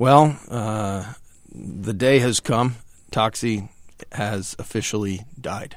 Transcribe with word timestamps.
Well, 0.00 0.34
uh, 0.50 1.12
the 1.54 1.92
day 1.92 2.20
has 2.20 2.40
come. 2.40 2.76
Toxie 3.12 3.68
has 4.12 4.56
officially 4.58 5.26
died. 5.38 5.76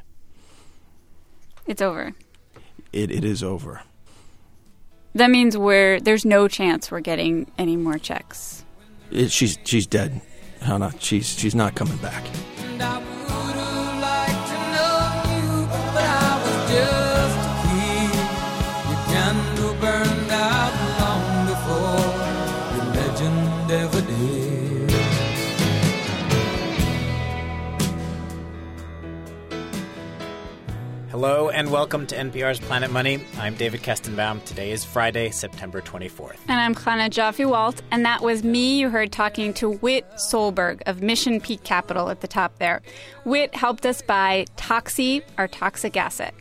It's 1.68 1.82
over. 1.82 2.14
It, 2.94 3.12
it 3.12 3.26
is 3.26 3.44
over. 3.44 3.82
That 5.14 5.30
means 5.30 5.58
we're 5.58 6.00
there's 6.00 6.24
no 6.24 6.48
chance 6.48 6.90
we're 6.90 7.02
getting 7.02 7.52
any 7.58 7.76
more 7.76 7.98
checks. 7.98 8.64
It, 9.12 9.30
she's 9.30 9.60
she's 9.66 9.86
dead, 9.86 10.22
Chana. 10.62 10.96
She's 11.02 11.28
she's 11.28 11.54
not 11.54 11.76
coming 11.76 11.98
back. 11.98 12.24
Hello 31.24 31.50
and 31.50 31.72
welcome 31.72 32.06
to 32.08 32.18
NPR's 32.18 32.60
Planet 32.60 32.92
Money. 32.92 33.24
I'm 33.38 33.56
David 33.56 33.82
Kestenbaum. 33.82 34.44
Today 34.44 34.74
is 34.74 34.84
Friday, 34.84 35.30
September 35.30 35.80
24th. 35.80 36.36
And 36.50 36.60
I'm 36.60 36.76
Chana 36.76 37.10
Joffe 37.10 37.46
Walt, 37.50 37.82
and 37.92 38.04
that 38.04 38.22
was 38.22 38.44
me 38.44 38.78
you 38.78 38.90
heard 38.90 39.14
talking 39.14 39.54
to 39.54 39.72
Whit 39.72 40.06
Solberg 40.18 40.82
of 40.86 41.02
Mission 41.02 41.40
Peak 41.40 41.64
Capital 41.64 42.10
at 42.10 42.20
the 42.20 42.28
top 42.28 42.60
there. 42.60 42.82
Whit 43.24 43.56
helped 43.56 43.86
us 43.86 44.02
buy 44.02 44.48
Toxie, 44.58 45.24
our 45.38 45.48
toxic 45.48 45.96
asset. 45.96 46.34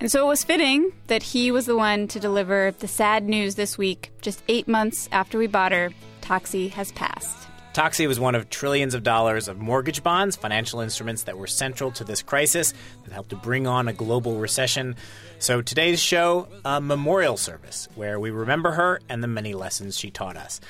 And 0.00 0.10
so 0.10 0.24
it 0.24 0.28
was 0.28 0.42
fitting 0.42 0.90
that 1.08 1.22
he 1.22 1.50
was 1.50 1.66
the 1.66 1.76
one 1.76 2.08
to 2.08 2.18
deliver 2.18 2.70
the 2.78 2.88
sad 2.88 3.24
news 3.24 3.56
this 3.56 3.76
week, 3.76 4.10
just 4.22 4.42
eight 4.48 4.66
months 4.66 5.06
after 5.12 5.36
we 5.36 5.48
bought 5.48 5.72
her. 5.72 5.90
Toxie 6.22 6.70
has 6.70 6.92
passed. 6.92 7.49
Toxie 7.72 8.08
was 8.08 8.18
one 8.18 8.34
of 8.34 8.50
trillions 8.50 8.94
of 8.94 9.04
dollars 9.04 9.46
of 9.46 9.58
mortgage 9.58 10.02
bonds, 10.02 10.34
financial 10.34 10.80
instruments 10.80 11.22
that 11.22 11.38
were 11.38 11.46
central 11.46 11.92
to 11.92 12.02
this 12.02 12.20
crisis 12.20 12.74
that 13.04 13.12
helped 13.12 13.30
to 13.30 13.36
bring 13.36 13.68
on 13.68 13.86
a 13.86 13.92
global 13.92 14.38
recession. 14.38 14.96
So 15.38 15.62
today's 15.62 16.00
show, 16.00 16.48
a 16.64 16.80
memorial 16.80 17.36
service 17.36 17.88
where 17.94 18.18
we 18.18 18.30
remember 18.30 18.72
her 18.72 19.00
and 19.08 19.22
the 19.22 19.28
many 19.28 19.54
lessons 19.54 19.96
she 19.96 20.10
taught 20.10 20.36
us. 20.36 20.60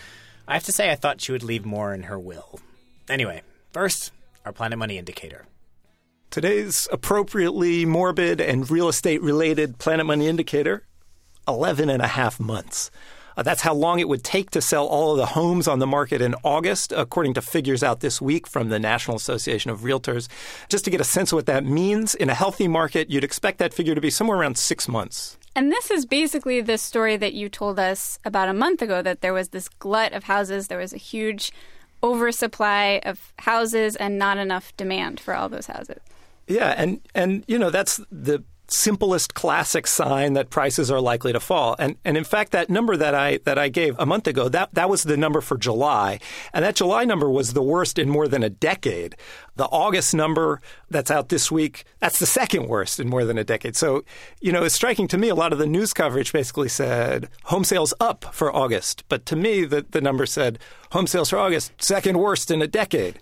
I 0.46 0.52
have 0.52 0.64
to 0.64 0.72
say, 0.72 0.90
I 0.90 0.94
thought 0.94 1.22
she 1.22 1.32
would 1.32 1.42
leave 1.42 1.64
more 1.64 1.94
in 1.94 2.02
her 2.02 2.18
will. 2.18 2.60
Anyway, 3.08 3.40
first, 3.72 4.12
our 4.44 4.52
Planet 4.52 4.78
Money 4.78 4.98
indicator. 4.98 5.46
Today's 6.30 6.86
appropriately 6.92 7.86
morbid 7.86 8.42
and 8.42 8.70
real 8.70 8.88
estate 8.88 9.22
related 9.22 9.78
Planet 9.78 10.04
Money 10.04 10.28
indicator 10.28 10.84
11 11.48 11.88
and 11.88 12.02
a 12.02 12.08
half 12.08 12.38
months. 12.38 12.90
Uh, 13.36 13.42
that's 13.42 13.62
how 13.62 13.74
long 13.74 14.00
it 14.00 14.08
would 14.08 14.24
take 14.24 14.50
to 14.50 14.60
sell 14.60 14.86
all 14.86 15.12
of 15.12 15.18
the 15.18 15.26
homes 15.26 15.68
on 15.68 15.78
the 15.78 15.86
market 15.86 16.20
in 16.20 16.34
August, 16.42 16.92
according 16.92 17.34
to 17.34 17.42
figures 17.42 17.82
out 17.82 18.00
this 18.00 18.20
week 18.20 18.46
from 18.46 18.68
the 18.68 18.78
National 18.78 19.16
Association 19.16 19.70
of 19.70 19.80
Realtors. 19.80 20.28
Just 20.68 20.84
to 20.84 20.90
get 20.90 21.00
a 21.00 21.04
sense 21.04 21.32
of 21.32 21.36
what 21.36 21.46
that 21.46 21.64
means, 21.64 22.14
in 22.14 22.30
a 22.30 22.34
healthy 22.34 22.68
market, 22.68 23.10
you'd 23.10 23.24
expect 23.24 23.58
that 23.58 23.74
figure 23.74 23.94
to 23.94 24.00
be 24.00 24.10
somewhere 24.10 24.38
around 24.38 24.58
six 24.58 24.88
months. 24.88 25.36
And 25.54 25.72
this 25.72 25.90
is 25.90 26.06
basically 26.06 26.60
the 26.60 26.78
story 26.78 27.16
that 27.16 27.34
you 27.34 27.48
told 27.48 27.78
us 27.78 28.18
about 28.24 28.48
a 28.48 28.54
month 28.54 28.82
ago 28.82 29.02
that 29.02 29.20
there 29.20 29.32
was 29.32 29.48
this 29.48 29.68
glut 29.68 30.12
of 30.12 30.24
houses, 30.24 30.68
there 30.68 30.78
was 30.78 30.92
a 30.92 30.98
huge 30.98 31.52
oversupply 32.02 33.00
of 33.04 33.32
houses 33.38 33.96
and 33.96 34.18
not 34.18 34.38
enough 34.38 34.74
demand 34.76 35.20
for 35.20 35.34
all 35.34 35.48
those 35.48 35.66
houses. 35.66 36.00
Yeah, 36.46 36.74
and 36.76 37.00
and 37.14 37.44
you 37.46 37.58
know 37.58 37.70
that's 37.70 38.00
the 38.10 38.42
simplest 38.72 39.34
classic 39.34 39.86
sign 39.86 40.34
that 40.34 40.50
prices 40.50 40.90
are 40.90 41.00
likely 41.00 41.32
to 41.32 41.40
fall. 41.40 41.76
And 41.78 41.96
and 42.04 42.16
in 42.16 42.24
fact 42.24 42.52
that 42.52 42.70
number 42.70 42.96
that 42.96 43.14
I 43.14 43.38
that 43.44 43.58
I 43.58 43.68
gave 43.68 43.98
a 43.98 44.06
month 44.06 44.26
ago, 44.26 44.48
that 44.48 44.74
that 44.74 44.88
was 44.88 45.02
the 45.02 45.16
number 45.16 45.40
for 45.40 45.56
July. 45.56 46.20
And 46.52 46.64
that 46.64 46.76
July 46.76 47.04
number 47.04 47.30
was 47.30 47.52
the 47.52 47.62
worst 47.62 47.98
in 47.98 48.08
more 48.08 48.28
than 48.28 48.42
a 48.42 48.50
decade. 48.50 49.16
The 49.56 49.66
August 49.66 50.14
number 50.14 50.60
that's 50.88 51.10
out 51.10 51.28
this 51.28 51.50
week, 51.50 51.84
that's 51.98 52.18
the 52.18 52.26
second 52.26 52.68
worst 52.68 52.98
in 52.98 53.08
more 53.08 53.24
than 53.24 53.36
a 53.36 53.44
decade. 53.44 53.76
So, 53.76 54.04
you 54.40 54.52
know, 54.52 54.64
it's 54.64 54.74
striking 54.74 55.08
to 55.08 55.18
me 55.18 55.28
a 55.28 55.34
lot 55.34 55.52
of 55.52 55.58
the 55.58 55.66
news 55.66 55.92
coverage 55.92 56.32
basically 56.32 56.68
said 56.68 57.28
home 57.44 57.64
sales 57.64 57.92
up 58.00 58.32
for 58.32 58.54
August. 58.54 59.04
But 59.08 59.26
to 59.26 59.36
me 59.36 59.64
the, 59.64 59.84
the 59.90 60.00
number 60.00 60.24
said 60.26 60.58
home 60.92 61.06
sales 61.06 61.30
for 61.30 61.38
August, 61.38 61.72
second 61.78 62.18
worst 62.18 62.50
in 62.50 62.62
a 62.62 62.66
decade 62.66 63.18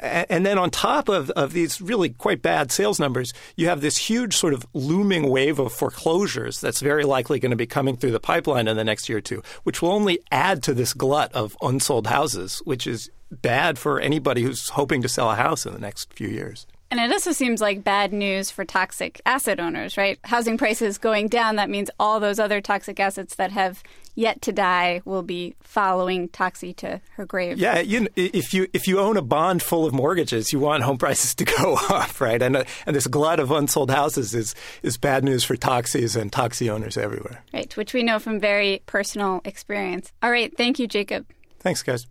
and 0.00 0.44
then 0.46 0.58
on 0.58 0.70
top 0.70 1.08
of, 1.08 1.30
of 1.30 1.52
these 1.52 1.80
really 1.80 2.10
quite 2.10 2.42
bad 2.42 2.70
sales 2.72 2.98
numbers, 2.98 3.32
you 3.56 3.68
have 3.68 3.80
this 3.80 3.96
huge 3.96 4.36
sort 4.36 4.54
of 4.54 4.66
looming 4.72 5.28
wave 5.28 5.58
of 5.58 5.72
foreclosures 5.72 6.60
that's 6.60 6.80
very 6.80 7.04
likely 7.04 7.38
going 7.38 7.50
to 7.50 7.56
be 7.56 7.66
coming 7.66 7.96
through 7.96 8.12
the 8.12 8.20
pipeline 8.20 8.68
in 8.68 8.76
the 8.76 8.84
next 8.84 9.08
year 9.08 9.18
or 9.18 9.22
two, 9.22 9.42
which 9.64 9.82
will 9.82 9.90
only 9.90 10.18
add 10.30 10.62
to 10.62 10.74
this 10.74 10.94
glut 10.94 11.32
of 11.32 11.56
unsold 11.62 12.06
houses, 12.06 12.60
which 12.64 12.86
is 12.86 13.10
bad 13.30 13.78
for 13.78 13.98
anybody 14.00 14.42
who's 14.42 14.70
hoping 14.70 15.02
to 15.02 15.08
sell 15.08 15.30
a 15.30 15.34
house 15.34 15.64
in 15.66 15.72
the 15.72 15.78
next 15.78 16.12
few 16.12 16.28
years. 16.28 16.66
And 16.92 17.00
it 17.00 17.10
also 17.10 17.32
seems 17.32 17.62
like 17.62 17.82
bad 17.82 18.12
news 18.12 18.50
for 18.50 18.66
toxic 18.66 19.22
asset 19.24 19.58
owners, 19.58 19.96
right? 19.96 20.18
Housing 20.24 20.58
prices 20.58 20.98
going 20.98 21.28
down, 21.28 21.56
that 21.56 21.70
means 21.70 21.90
all 21.98 22.20
those 22.20 22.38
other 22.38 22.60
toxic 22.60 23.00
assets 23.00 23.36
that 23.36 23.50
have 23.50 23.82
yet 24.14 24.42
to 24.42 24.52
die 24.52 25.00
will 25.06 25.22
be 25.22 25.54
following 25.62 26.28
Toxie 26.28 26.76
to 26.76 27.00
her 27.12 27.24
grave. 27.24 27.56
Yeah, 27.56 27.78
you, 27.78 28.08
if 28.14 28.52
you 28.52 28.66
if 28.74 28.86
you 28.86 29.00
own 29.00 29.16
a 29.16 29.22
bond 29.22 29.62
full 29.62 29.86
of 29.86 29.94
mortgages, 29.94 30.52
you 30.52 30.58
want 30.58 30.82
home 30.82 30.98
prices 30.98 31.34
to 31.36 31.46
go 31.46 31.78
up, 31.88 32.20
right? 32.20 32.42
And 32.42 32.56
uh, 32.56 32.64
and 32.84 32.94
this 32.94 33.06
glut 33.06 33.40
of 33.40 33.50
unsold 33.50 33.90
houses 33.90 34.34
is 34.34 34.54
is 34.82 34.98
bad 34.98 35.24
news 35.24 35.44
for 35.44 35.56
Toxies 35.56 36.14
and 36.14 36.30
Toxie 36.30 36.68
owners 36.68 36.98
everywhere. 36.98 37.42
Right, 37.54 37.74
which 37.74 37.94
we 37.94 38.02
know 38.02 38.18
from 38.18 38.38
very 38.38 38.82
personal 38.84 39.40
experience. 39.46 40.12
All 40.22 40.30
right, 40.30 40.54
thank 40.54 40.78
you, 40.78 40.86
Jacob. 40.86 41.24
Thanks, 41.58 41.82
guys. 41.82 42.06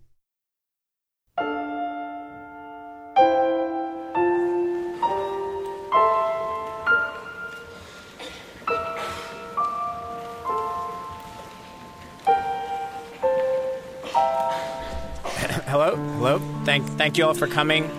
Thank, 16.64 16.86
thank 16.90 17.18
you 17.18 17.26
all 17.26 17.34
for 17.34 17.48
coming. 17.48 17.90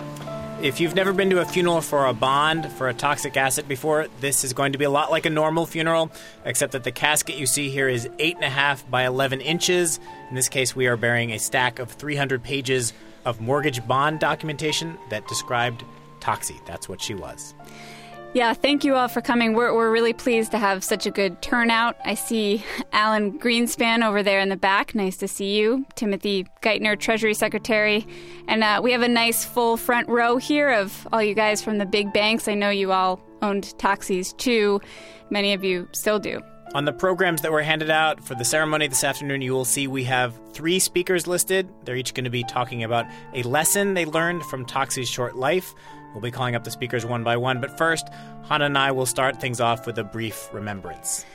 If 0.62 0.80
you've 0.80 0.94
never 0.94 1.12
been 1.12 1.28
to 1.30 1.40
a 1.40 1.44
funeral 1.44 1.82
for 1.82 2.06
a 2.06 2.14
bond 2.14 2.72
for 2.72 2.88
a 2.88 2.94
toxic 2.94 3.36
asset 3.36 3.68
before, 3.68 4.06
this 4.20 4.42
is 4.42 4.54
going 4.54 4.72
to 4.72 4.78
be 4.78 4.86
a 4.86 4.90
lot 4.90 5.10
like 5.10 5.26
a 5.26 5.30
normal 5.30 5.66
funeral, 5.66 6.10
except 6.46 6.72
that 6.72 6.82
the 6.82 6.90
casket 6.90 7.36
you 7.36 7.44
see 7.44 7.68
here 7.68 7.90
is 7.90 8.08
eight 8.18 8.36
and 8.36 8.44
a 8.44 8.48
half 8.48 8.88
by 8.88 9.04
eleven 9.04 9.42
inches. 9.42 10.00
In 10.30 10.34
this 10.34 10.48
case, 10.48 10.74
we 10.74 10.86
are 10.86 10.96
burying 10.96 11.32
a 11.32 11.38
stack 11.38 11.78
of 11.78 11.90
300 11.90 12.42
pages 12.42 12.94
of 13.26 13.38
mortgage 13.38 13.86
bond 13.86 14.20
documentation 14.20 14.96
that 15.10 15.28
described 15.28 15.84
Toxie. 16.20 16.64
That's 16.64 16.88
what 16.88 17.02
she 17.02 17.14
was. 17.14 17.54
Yeah, 18.34 18.52
thank 18.52 18.82
you 18.82 18.96
all 18.96 19.06
for 19.06 19.20
coming. 19.20 19.54
We're, 19.54 19.72
we're 19.72 19.92
really 19.92 20.12
pleased 20.12 20.50
to 20.50 20.58
have 20.58 20.82
such 20.82 21.06
a 21.06 21.10
good 21.12 21.40
turnout. 21.40 21.96
I 22.04 22.14
see 22.14 22.64
Alan 22.92 23.38
Greenspan 23.38 24.04
over 24.04 24.24
there 24.24 24.40
in 24.40 24.48
the 24.48 24.56
back. 24.56 24.92
Nice 24.92 25.16
to 25.18 25.28
see 25.28 25.56
you. 25.56 25.86
Timothy 25.94 26.44
Geithner, 26.60 26.98
Treasury 26.98 27.34
Secretary. 27.34 28.04
And 28.48 28.64
uh, 28.64 28.80
we 28.82 28.90
have 28.90 29.02
a 29.02 29.08
nice 29.08 29.44
full 29.44 29.76
front 29.76 30.08
row 30.08 30.36
here 30.36 30.68
of 30.72 31.06
all 31.12 31.22
you 31.22 31.34
guys 31.36 31.62
from 31.62 31.78
the 31.78 31.86
big 31.86 32.12
banks. 32.12 32.48
I 32.48 32.54
know 32.54 32.70
you 32.70 32.90
all 32.90 33.20
owned 33.40 33.72
Toxies 33.78 34.36
too. 34.36 34.80
Many 35.30 35.52
of 35.52 35.62
you 35.62 35.88
still 35.92 36.18
do. 36.18 36.42
On 36.74 36.86
the 36.86 36.92
programs 36.92 37.40
that 37.42 37.52
were 37.52 37.62
handed 37.62 37.88
out 37.88 38.24
for 38.24 38.34
the 38.34 38.44
ceremony 38.44 38.88
this 38.88 39.04
afternoon, 39.04 39.42
you 39.42 39.52
will 39.52 39.64
see 39.64 39.86
we 39.86 40.02
have 40.04 40.36
three 40.52 40.80
speakers 40.80 41.28
listed. 41.28 41.68
They're 41.84 41.94
each 41.94 42.14
going 42.14 42.24
to 42.24 42.30
be 42.30 42.42
talking 42.42 42.82
about 42.82 43.06
a 43.32 43.44
lesson 43.44 43.94
they 43.94 44.06
learned 44.06 44.42
from 44.46 44.66
Toxie's 44.66 45.08
short 45.08 45.36
life. 45.36 45.72
We'll 46.14 46.22
be 46.22 46.30
calling 46.30 46.54
up 46.54 46.64
the 46.64 46.70
speakers 46.70 47.04
one 47.04 47.24
by 47.24 47.36
one, 47.36 47.60
but 47.60 47.76
first, 47.76 48.08
Chana 48.44 48.66
and 48.66 48.78
I 48.78 48.92
will 48.92 49.06
start 49.06 49.40
things 49.40 49.60
off 49.60 49.86
with 49.86 49.98
a 49.98 50.04
brief 50.04 50.48
remembrance. 50.52 51.26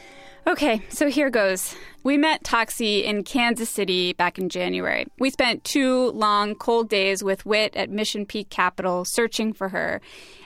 Okay, 0.48 0.82
so 0.90 1.10
here 1.10 1.30
goes. 1.30 1.76
We 2.02 2.18
met 2.18 2.44
Toxie 2.44 3.04
in 3.04 3.24
Kansas 3.24 3.70
City 3.70 4.14
back 4.14 4.40
in 4.40 4.48
January. 4.48 5.06
We 5.20 5.30
spent 5.30 5.66
two 5.66 6.12
long, 6.12 6.56
cold 6.56 6.88
days 6.88 7.24
with 7.24 7.46
Whit 7.46 7.76
at 7.76 7.90
Mission 7.90 8.26
Peak 8.26 8.50
Capital 8.50 9.04
searching 9.04 9.52
for 9.52 9.70
her. 9.70 10.00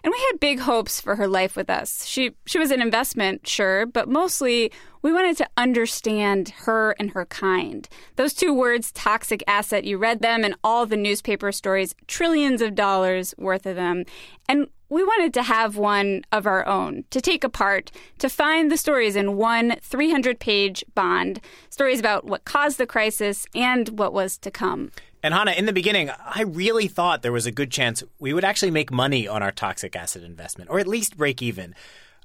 And 0.03 0.11
we 0.11 0.19
had 0.31 0.39
big 0.39 0.59
hopes 0.59 0.99
for 0.99 1.15
her 1.15 1.27
life 1.27 1.55
with 1.55 1.69
us. 1.69 2.05
She, 2.05 2.31
she 2.45 2.57
was 2.57 2.71
an 2.71 2.81
investment, 2.81 3.47
sure, 3.47 3.85
but 3.85 4.09
mostly 4.09 4.71
we 5.03 5.13
wanted 5.13 5.37
to 5.37 5.49
understand 5.55 6.49
her 6.65 6.95
and 6.97 7.11
her 7.11 7.25
kind. 7.25 7.87
Those 8.15 8.33
two 8.33 8.53
words, 8.53 8.91
toxic 8.91 9.43
asset, 9.45 9.83
you 9.83 9.97
read 9.97 10.21
them 10.21 10.43
in 10.43 10.55
all 10.63 10.87
the 10.87 10.97
newspaper 10.97 11.51
stories, 11.51 11.93
trillions 12.07 12.61
of 12.61 12.73
dollars 12.73 13.35
worth 13.37 13.65
of 13.67 13.75
them. 13.75 14.05
And 14.49 14.67
we 14.93 15.03
wanted 15.03 15.33
to 15.33 15.43
have 15.43 15.75
one 15.75 16.21
of 16.31 16.45
our 16.45 16.65
own 16.67 17.03
to 17.09 17.19
take 17.19 17.43
apart, 17.43 17.91
to 18.19 18.29
find 18.29 18.71
the 18.71 18.77
stories 18.77 19.15
in 19.15 19.37
one 19.37 19.75
300 19.81 20.39
page 20.39 20.85
bond, 20.93 21.41
stories 21.69 21.99
about 21.99 22.25
what 22.25 22.45
caused 22.45 22.77
the 22.77 22.85
crisis 22.85 23.45
and 23.55 23.97
what 23.97 24.13
was 24.13 24.37
to 24.39 24.51
come. 24.51 24.91
And 25.21 25.33
Chana, 25.33 25.55
in 25.55 25.65
the 25.65 25.73
beginning, 25.73 26.09
I 26.09 26.41
really 26.41 26.87
thought 26.87 27.21
there 27.21 27.31
was 27.31 27.45
a 27.45 27.51
good 27.51 27.71
chance 27.71 28.03
we 28.19 28.33
would 28.33 28.43
actually 28.43 28.71
make 28.71 28.91
money 28.91 29.27
on 29.27 29.41
our 29.41 29.51
toxic 29.51 29.95
asset 29.95 30.23
investment, 30.23 30.69
or 30.69 30.79
at 30.79 30.87
least 30.87 31.17
break 31.17 31.41
even. 31.41 31.75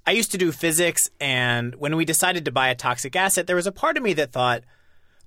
I 0.06 0.12
used 0.12 0.32
to 0.32 0.38
do 0.38 0.53
physics, 0.53 1.09
and 1.20 1.75
when 1.76 1.94
we 1.94 2.05
decided 2.05 2.44
to 2.44 2.53
buy 2.53 2.69
a 2.69 2.75
toxic 2.75 3.15
asset, 3.15 3.47
there 3.47 3.56
was 3.56 3.67
a 3.67 3.73
part 3.73 3.97
of 3.97 4.03
me 4.03 4.15
that 4.15 4.32
thought, 4.32 4.65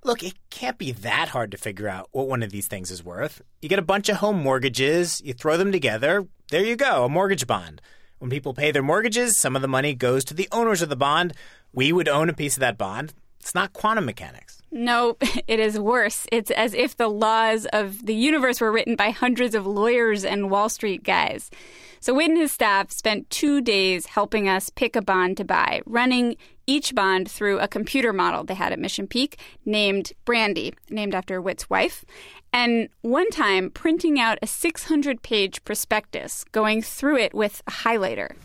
Look, 0.04 0.24
it 0.24 0.34
can't 0.50 0.78
be 0.78 0.90
that 0.90 1.28
hard 1.28 1.52
to 1.52 1.56
figure 1.56 1.88
out 1.88 2.08
what 2.10 2.26
one 2.26 2.42
of 2.42 2.50
these 2.50 2.66
things 2.66 2.90
is 2.90 3.04
worth. 3.04 3.40
You 3.60 3.68
get 3.68 3.78
a 3.78 3.82
bunch 3.82 4.08
of 4.08 4.16
home 4.16 4.42
mortgages, 4.42 5.22
you 5.24 5.32
throw 5.32 5.56
them 5.56 5.70
together, 5.70 6.26
there 6.50 6.64
you 6.64 6.74
go, 6.74 7.04
a 7.04 7.08
mortgage 7.08 7.46
bond. 7.46 7.80
When 8.18 8.28
people 8.28 8.52
pay 8.52 8.72
their 8.72 8.82
mortgages, 8.82 9.40
some 9.40 9.54
of 9.54 9.62
the 9.62 9.68
money 9.68 9.94
goes 9.94 10.24
to 10.24 10.34
the 10.34 10.48
owners 10.50 10.82
of 10.82 10.88
the 10.88 10.96
bond. 10.96 11.34
We 11.72 11.92
would 11.92 12.08
own 12.08 12.28
a 12.28 12.34
piece 12.34 12.56
of 12.56 12.60
that 12.60 12.78
bond. 12.78 13.14
It's 13.42 13.56
not 13.56 13.72
quantum 13.72 14.04
mechanics. 14.04 14.62
Nope, 14.70 15.24
it 15.48 15.58
is 15.58 15.76
worse. 15.76 16.26
It's 16.30 16.52
as 16.52 16.74
if 16.74 16.96
the 16.96 17.08
laws 17.08 17.66
of 17.72 18.06
the 18.06 18.14
universe 18.14 18.60
were 18.60 18.70
written 18.70 18.94
by 18.94 19.10
hundreds 19.10 19.56
of 19.56 19.66
lawyers 19.66 20.24
and 20.24 20.48
Wall 20.48 20.68
Street 20.68 21.02
guys. 21.02 21.50
So 21.98 22.14
Whit 22.14 22.30
and 22.30 22.38
his 22.38 22.52
staff 22.52 22.92
spent 22.92 23.28
two 23.30 23.60
days 23.60 24.06
helping 24.06 24.48
us 24.48 24.70
pick 24.70 24.94
a 24.94 25.02
bond 25.02 25.36
to 25.38 25.44
buy, 25.44 25.82
running 25.86 26.36
each 26.68 26.94
bond 26.94 27.28
through 27.28 27.58
a 27.58 27.66
computer 27.66 28.12
model 28.12 28.44
they 28.44 28.54
had 28.54 28.72
at 28.72 28.78
Mission 28.78 29.08
Peak 29.08 29.40
named 29.64 30.12
Brandy, 30.24 30.72
named 30.88 31.14
after 31.14 31.40
Whit's 31.40 31.68
wife. 31.68 32.04
And 32.52 32.90
one 33.00 33.30
time, 33.30 33.70
printing 33.70 34.20
out 34.20 34.38
a 34.40 34.46
600 34.46 35.22
page 35.22 35.64
prospectus, 35.64 36.44
going 36.52 36.80
through 36.80 37.18
it 37.18 37.34
with 37.34 37.60
a 37.66 37.72
highlighter. 37.72 38.36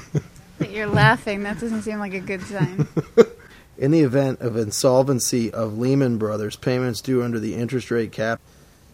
You're 0.68 0.86
laughing. 0.88 1.44
That 1.44 1.60
doesn't 1.60 1.82
seem 1.82 2.00
like 2.00 2.14
a 2.14 2.20
good 2.20 2.42
sign. 2.42 2.88
In 3.82 3.90
the 3.90 4.02
event 4.02 4.40
of 4.40 4.56
insolvency 4.56 5.50
of 5.52 5.76
Lehman 5.76 6.16
Brothers, 6.16 6.54
payments 6.54 7.00
due 7.00 7.24
under 7.24 7.40
the 7.40 7.56
interest 7.56 7.90
rate 7.90 8.12
cap. 8.12 8.40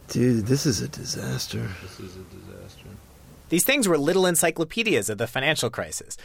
Dude, 0.09 0.47
this 0.47 0.65
is 0.65 0.81
a 0.81 0.89
disaster. 0.89 1.69
This 1.83 2.01
is 2.01 2.17
a 2.17 2.21
disaster. 2.21 2.87
These 3.51 3.65
things 3.65 3.87
were 3.87 3.99
little 3.99 4.25
encyclopedias 4.25 5.11
of 5.11 5.19
the 5.19 5.27
financial 5.27 5.69
crisis. 5.69 6.17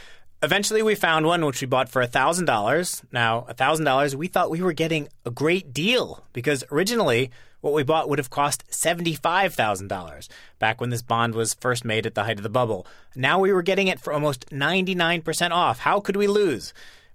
Eventually, 0.41 0.81
we 0.81 0.95
found 0.95 1.25
one 1.25 1.45
which 1.45 1.59
we 1.59 1.67
bought 1.67 1.89
for 1.89 2.01
$1,000. 2.07 3.03
Now, 3.11 3.45
$1,000, 3.49 4.15
we 4.15 4.27
thought 4.29 4.49
we 4.49 4.61
were 4.61 4.71
getting 4.71 5.09
a 5.25 5.29
great 5.29 5.73
deal 5.73 6.23
because 6.31 6.63
originally 6.71 7.31
what 7.59 7.73
we 7.73 7.83
bought 7.83 8.07
would 8.07 8.19
have 8.19 8.29
cost 8.29 8.63
$75,000 8.71 10.29
back 10.59 10.79
when 10.79 10.89
this 10.89 11.01
bond 11.01 11.35
was 11.35 11.53
first 11.53 11.83
made 11.83 12.05
at 12.05 12.15
the 12.15 12.23
height 12.23 12.37
of 12.37 12.43
the 12.43 12.49
bubble. 12.49 12.87
Now 13.13 13.39
we 13.39 13.51
were 13.51 13.61
getting 13.61 13.87
it 13.87 13.99
for 13.99 14.13
almost 14.13 14.51
99% 14.51 15.51
off. 15.51 15.79
How 15.79 15.99
could 15.99 16.15
we 16.15 16.27
lose? 16.27 16.73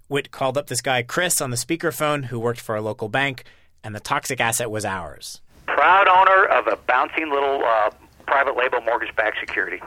Whit 0.09 0.31
called 0.31 0.57
up 0.57 0.65
this 0.67 0.81
guy, 0.81 1.03
Chris, 1.03 1.39
on 1.39 1.51
the 1.51 1.55
speakerphone 1.55 2.25
who 2.25 2.39
worked 2.39 2.59
for 2.59 2.75
a 2.75 2.81
local 2.81 3.09
bank, 3.09 3.43
and 3.83 3.93
the 3.93 3.99
toxic 3.99 4.41
asset 4.41 4.71
was 4.71 4.83
ours. 4.83 5.39
Proud 5.67 6.07
owner 6.07 6.45
of 6.45 6.65
a 6.65 6.75
bouncing 6.87 7.29
little 7.29 7.63
uh, 7.63 7.91
private 8.25 8.57
label 8.57 8.81
mortgage 8.81 9.15
backed 9.15 9.39
security. 9.39 9.79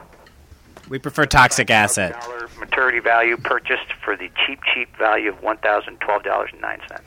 We 0.87 0.97
prefer 0.97 1.25
toxic 1.25 1.69
asset. 1.69 2.19
Dollar 2.21 2.47
maturity 2.57 2.99
value 2.99 3.35
purchased 3.35 3.91
for 4.01 4.15
the 4.15 4.31
cheap, 4.45 4.61
cheap 4.73 4.95
value 4.95 5.29
of 5.29 5.41
$1,012.09. 5.41 7.01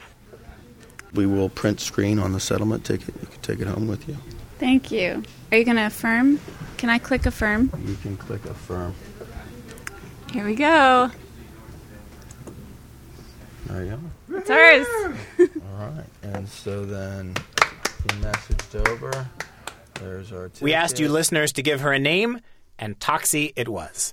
We 1.14 1.24
will 1.24 1.48
print 1.48 1.80
screen 1.80 2.18
on 2.18 2.34
the 2.34 2.40
settlement 2.40 2.84
ticket. 2.84 3.14
You 3.18 3.28
can 3.28 3.40
take 3.40 3.60
it 3.60 3.66
home 3.66 3.88
with 3.88 4.06
you. 4.06 4.18
Thank 4.58 4.90
you. 4.90 5.22
Are 5.50 5.56
you 5.56 5.64
going 5.64 5.78
to 5.78 5.86
affirm? 5.86 6.38
Can 6.76 6.90
I 6.90 6.98
click 6.98 7.24
affirm? 7.24 7.72
You 7.86 7.96
can 7.96 8.18
click 8.18 8.44
affirm. 8.44 8.94
Here 10.32 10.44
we 10.44 10.54
go. 10.54 11.10
There 13.66 13.84
you 13.84 14.00
go. 14.28 14.36
It's 14.38 14.50
ours. 14.50 14.86
All 15.38 15.86
right. 15.86 16.04
And 16.22 16.48
so 16.48 16.84
then 16.84 17.34
you 17.68 18.20
messaged 18.20 18.88
over. 18.88 19.28
There's 19.94 20.32
our 20.32 20.48
ticket. 20.48 20.62
We 20.62 20.74
asked 20.74 21.00
you 21.00 21.08
listeners 21.08 21.52
to 21.54 21.62
give 21.62 21.80
her 21.80 21.92
a 21.92 21.98
name, 21.98 22.40
and 22.78 22.98
Toxie 22.98 23.52
it 23.56 23.68
was. 23.68 24.12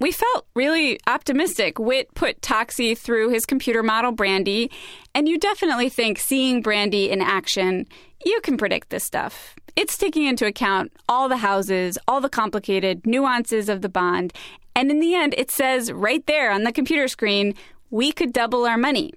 We 0.00 0.12
felt 0.12 0.46
really 0.54 0.98
optimistic. 1.06 1.78
Whit 1.78 2.14
put 2.14 2.40
Toxie 2.40 2.96
through 2.96 3.28
his 3.28 3.44
computer 3.44 3.82
model, 3.82 4.12
Brandy, 4.12 4.70
and 5.14 5.28
you 5.28 5.38
definitely 5.38 5.90
think 5.90 6.18
seeing 6.18 6.62
Brandy 6.62 7.10
in 7.10 7.20
action, 7.20 7.86
you 8.24 8.40
can 8.40 8.56
predict 8.56 8.88
this 8.88 9.04
stuff. 9.04 9.54
It's 9.76 9.98
taking 9.98 10.24
into 10.24 10.46
account 10.46 10.92
all 11.08 11.28
the 11.28 11.36
houses, 11.36 11.98
all 12.08 12.20
the 12.20 12.30
complicated 12.30 13.06
nuances 13.06 13.68
of 13.68 13.82
the 13.82 13.88
bond, 13.90 14.32
and 14.74 14.90
in 14.90 15.00
the 15.00 15.14
end, 15.14 15.34
it 15.36 15.50
says 15.50 15.92
right 15.92 16.26
there 16.26 16.50
on 16.50 16.64
the 16.64 16.72
computer 16.72 17.06
screen, 17.06 17.54
we 17.90 18.12
could 18.12 18.32
double 18.32 18.64
our 18.64 18.78
money. 18.78 19.12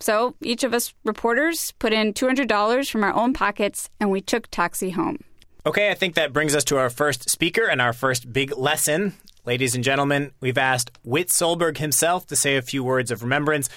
So 0.00 0.34
each 0.42 0.64
of 0.64 0.74
us 0.74 0.92
reporters 1.04 1.72
put 1.78 1.92
in 1.92 2.12
$200 2.12 2.90
from 2.90 3.04
our 3.04 3.14
own 3.14 3.32
pockets, 3.32 3.88
and 4.00 4.10
we 4.10 4.20
took 4.20 4.50
Toxie 4.50 4.92
home. 4.92 5.18
Okay, 5.64 5.90
I 5.90 5.94
think 5.94 6.14
that 6.14 6.32
brings 6.32 6.54
us 6.54 6.64
to 6.64 6.78
our 6.78 6.90
first 6.90 7.28
speaker 7.30 7.66
and 7.66 7.80
our 7.80 7.92
first 7.92 8.32
big 8.32 8.56
lesson. 8.56 9.14
Ladies 9.44 9.74
and 9.74 9.82
gentlemen, 9.82 10.32
we've 10.40 10.58
asked 10.58 10.90
Whit 11.02 11.28
Solberg 11.28 11.78
himself 11.78 12.26
to 12.28 12.36
say 12.36 12.56
a 12.56 12.62
few 12.62 12.84
words 12.84 13.10
of 13.10 13.22
remembrance. 13.22 13.68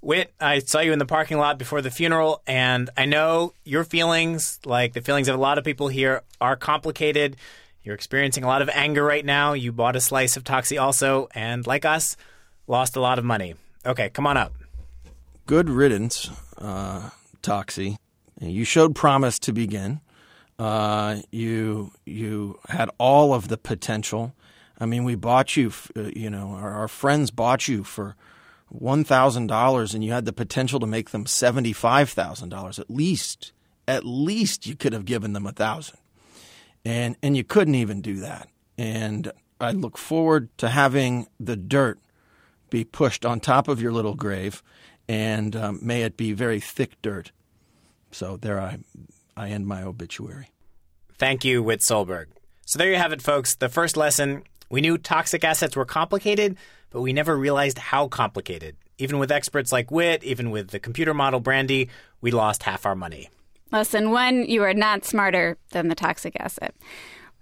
Whit, 0.00 0.32
I 0.38 0.58
saw 0.58 0.80
you 0.80 0.92
in 0.92 0.98
the 0.98 1.06
parking 1.06 1.38
lot 1.38 1.58
before 1.58 1.80
the 1.80 1.90
funeral, 1.90 2.42
and 2.46 2.90
I 2.96 3.06
know 3.06 3.54
your 3.64 3.84
feelings, 3.84 4.60
like 4.64 4.92
the 4.92 5.00
feelings 5.00 5.28
of 5.28 5.34
a 5.34 5.40
lot 5.40 5.58
of 5.58 5.64
people 5.64 5.88
here, 5.88 6.22
are 6.40 6.56
complicated. 6.56 7.36
You're 7.82 7.94
experiencing 7.94 8.44
a 8.44 8.46
lot 8.46 8.62
of 8.62 8.68
anger 8.70 9.02
right 9.02 9.24
now. 9.24 9.54
You 9.54 9.72
bought 9.72 9.96
a 9.96 10.00
slice 10.00 10.36
of 10.36 10.44
Toxie 10.44 10.80
also, 10.80 11.28
and 11.34 11.66
like 11.66 11.84
us, 11.84 12.16
lost 12.66 12.96
a 12.96 13.00
lot 13.00 13.18
of 13.18 13.24
money. 13.24 13.54
Okay, 13.86 14.08
come 14.10 14.26
on 14.26 14.36
up. 14.36 14.54
Good 15.46 15.68
riddance, 15.68 16.30
uh, 16.58 17.10
Toxie. 17.42 17.98
You 18.40 18.64
showed 18.64 18.94
promise 18.94 19.38
to 19.40 19.52
begin. 19.52 20.00
Uh, 20.58 21.20
you 21.30 21.92
you 22.06 22.58
had 22.68 22.88
all 22.98 23.34
of 23.34 23.48
the 23.48 23.58
potential. 23.58 24.34
I 24.78 24.86
mean, 24.86 25.04
we 25.04 25.16
bought 25.16 25.56
you. 25.56 25.72
Uh, 25.96 26.10
you 26.16 26.30
know, 26.30 26.50
our, 26.52 26.70
our 26.72 26.88
friends 26.88 27.30
bought 27.30 27.68
you 27.68 27.84
for 27.84 28.16
one 28.68 29.04
thousand 29.04 29.48
dollars, 29.48 29.94
and 29.94 30.02
you 30.02 30.12
had 30.12 30.24
the 30.24 30.32
potential 30.32 30.80
to 30.80 30.86
make 30.86 31.10
them 31.10 31.26
seventy 31.26 31.72
five 31.72 32.10
thousand 32.10 32.48
dollars 32.48 32.78
at 32.78 32.90
least. 32.90 33.52
At 33.86 34.06
least 34.06 34.66
you 34.66 34.76
could 34.76 34.94
have 34.94 35.04
given 35.04 35.34
them 35.34 35.46
a 35.46 35.52
thousand, 35.52 35.98
and 36.84 37.16
and 37.22 37.36
you 37.36 37.44
couldn't 37.44 37.74
even 37.74 38.00
do 38.00 38.16
that. 38.16 38.48
And 38.78 39.30
I 39.60 39.72
look 39.72 39.98
forward 39.98 40.48
to 40.58 40.70
having 40.70 41.26
the 41.38 41.56
dirt 41.56 41.98
be 42.74 42.84
pushed 42.84 43.24
on 43.24 43.38
top 43.38 43.68
of 43.68 43.80
your 43.80 43.92
little 43.92 44.14
grave, 44.14 44.60
and 45.08 45.54
um, 45.54 45.78
may 45.80 46.02
it 46.02 46.16
be 46.16 46.32
very 46.32 46.58
thick 46.58 47.00
dirt. 47.02 47.30
So 48.10 48.36
there, 48.36 48.60
I 48.60 48.78
I 49.36 49.50
end 49.50 49.68
my 49.68 49.82
obituary. 49.84 50.48
Thank 51.16 51.44
you, 51.44 51.62
Whit 51.62 51.80
Solberg. 51.88 52.26
So 52.66 52.78
there 52.80 52.90
you 52.90 52.96
have 52.96 53.12
it, 53.12 53.22
folks. 53.22 53.54
The 53.54 53.68
first 53.68 53.96
lesson 53.96 54.42
we 54.68 54.80
knew 54.80 54.98
toxic 54.98 55.44
assets 55.44 55.76
were 55.76 55.84
complicated, 55.84 56.56
but 56.90 57.00
we 57.00 57.12
never 57.12 57.36
realized 57.38 57.78
how 57.78 58.08
complicated. 58.08 58.76
Even 58.98 59.20
with 59.20 59.30
experts 59.30 59.70
like 59.70 59.92
Whit, 59.92 60.24
even 60.24 60.50
with 60.50 60.70
the 60.70 60.80
computer 60.80 61.14
model 61.14 61.38
Brandy, 61.38 61.88
we 62.20 62.32
lost 62.32 62.64
half 62.64 62.84
our 62.84 62.96
money. 62.96 63.28
Lesson 63.70 64.10
one 64.10 64.46
you 64.46 64.64
are 64.64 64.74
not 64.74 65.04
smarter 65.04 65.58
than 65.70 65.86
the 65.86 65.94
toxic 65.94 66.34
asset. 66.40 66.74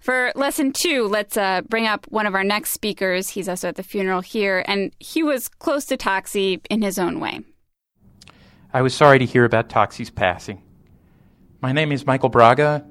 For 0.03 0.33
lesson 0.35 0.73
two, 0.73 1.07
let's 1.07 1.37
uh, 1.37 1.61
bring 1.61 1.87
up 1.87 2.07
one 2.09 2.25
of 2.25 2.35
our 2.35 2.43
next 2.43 2.71
speakers. 2.71 3.29
He's 3.29 3.47
also 3.47 3.69
at 3.69 3.77
the 3.77 3.83
funeral 3.83 4.19
here, 4.19 4.61
and 4.67 4.91
he 4.99 5.23
was 5.23 5.47
close 5.47 5.85
to 5.85 5.95
Toxie 5.95 6.59
in 6.69 6.81
his 6.81 6.99
own 6.99 7.21
way. 7.21 7.39
I 8.73 8.81
was 8.81 8.93
sorry 8.93 9.17
to 9.17 9.25
hear 9.25 9.45
about 9.45 9.69
Toxie's 9.69 10.09
passing. 10.09 10.61
My 11.61 11.71
name 11.71 11.93
is 11.93 12.05
Michael 12.05 12.27
Braga. 12.27 12.85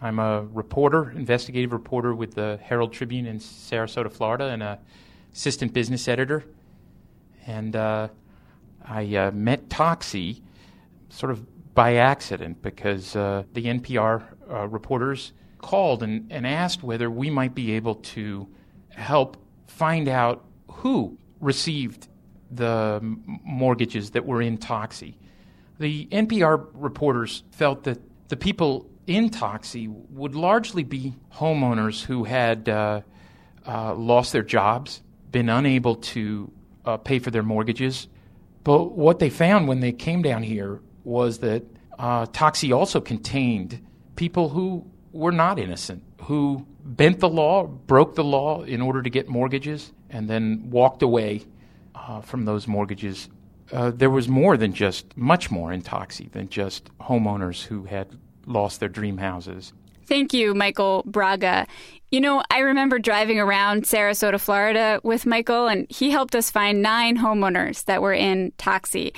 I'm 0.00 0.20
a 0.20 0.44
reporter, 0.44 1.10
investigative 1.10 1.72
reporter 1.72 2.14
with 2.14 2.34
the 2.34 2.60
Herald 2.62 2.92
Tribune 2.92 3.26
in 3.26 3.40
Sarasota, 3.40 4.12
Florida, 4.12 4.44
and 4.44 4.62
a 4.62 4.78
assistant 5.32 5.72
business 5.72 6.06
editor. 6.06 6.44
And 7.48 7.74
uh, 7.74 8.10
I 8.84 9.16
uh, 9.16 9.30
met 9.32 9.68
Toxie 9.70 10.40
sort 11.08 11.32
of 11.32 11.74
by 11.74 11.96
accident 11.96 12.62
because 12.62 13.16
uh, 13.16 13.42
the 13.54 13.64
NPR 13.64 14.22
uh, 14.48 14.68
reporters 14.68 15.32
called 15.64 16.02
and, 16.02 16.30
and 16.30 16.46
asked 16.46 16.82
whether 16.82 17.10
we 17.10 17.30
might 17.30 17.54
be 17.54 17.72
able 17.72 17.94
to 17.94 18.46
help 18.90 19.38
find 19.66 20.08
out 20.08 20.44
who 20.70 21.16
received 21.40 22.06
the 22.50 23.00
mortgages 23.02 24.10
that 24.10 24.26
were 24.26 24.42
in 24.42 24.58
Toxie. 24.58 25.14
The 25.80 26.06
NPR 26.12 26.66
reporters 26.74 27.44
felt 27.50 27.84
that 27.84 27.98
the 28.28 28.36
people 28.36 28.90
in 29.06 29.30
Toxie 29.30 29.88
would 30.10 30.34
largely 30.34 30.84
be 30.84 31.14
homeowners 31.32 32.04
who 32.04 32.24
had 32.24 32.68
uh, 32.68 33.00
uh, 33.66 33.94
lost 33.94 34.34
their 34.34 34.42
jobs, 34.42 35.02
been 35.30 35.48
unable 35.48 35.96
to 35.96 36.52
uh, 36.84 36.98
pay 36.98 37.18
for 37.18 37.30
their 37.30 37.42
mortgages. 37.42 38.06
But 38.64 38.92
what 38.92 39.18
they 39.18 39.30
found 39.30 39.66
when 39.66 39.80
they 39.80 39.92
came 39.92 40.20
down 40.20 40.42
here 40.42 40.82
was 41.04 41.38
that 41.38 41.64
uh, 41.98 42.26
Toxie 42.26 42.76
also 42.76 43.00
contained 43.00 43.80
people 44.14 44.50
who 44.50 44.84
were 45.14 45.32
not 45.32 45.58
innocent, 45.58 46.02
who 46.22 46.66
bent 46.84 47.20
the 47.20 47.28
law, 47.28 47.66
broke 47.66 48.16
the 48.16 48.24
law 48.24 48.62
in 48.64 48.82
order 48.82 49.00
to 49.00 49.08
get 49.08 49.28
mortgages, 49.28 49.92
and 50.10 50.28
then 50.28 50.68
walked 50.70 51.02
away 51.02 51.42
uh, 51.94 52.20
from 52.20 52.44
those 52.44 52.66
mortgages. 52.66 53.28
Uh, 53.72 53.90
there 53.90 54.10
was 54.10 54.28
more 54.28 54.56
than 54.56 54.74
just, 54.74 55.16
much 55.16 55.50
more 55.50 55.72
in 55.72 55.80
Toxie 55.82 56.30
than 56.32 56.48
just 56.48 56.90
homeowners 56.98 57.62
who 57.62 57.84
had 57.84 58.08
lost 58.46 58.80
their 58.80 58.88
dream 58.88 59.16
houses. 59.18 59.72
Thank 60.06 60.34
you, 60.34 60.52
Michael 60.54 61.02
Braga. 61.06 61.66
You 62.10 62.20
know, 62.20 62.42
I 62.50 62.58
remember 62.58 62.98
driving 62.98 63.38
around 63.38 63.84
Sarasota, 63.84 64.38
Florida 64.38 65.00
with 65.02 65.24
Michael, 65.24 65.66
and 65.68 65.86
he 65.88 66.10
helped 66.10 66.34
us 66.34 66.50
find 66.50 66.82
nine 66.82 67.16
homeowners 67.16 67.84
that 67.86 68.02
were 68.02 68.12
in 68.12 68.52
Toxie. 68.58 69.16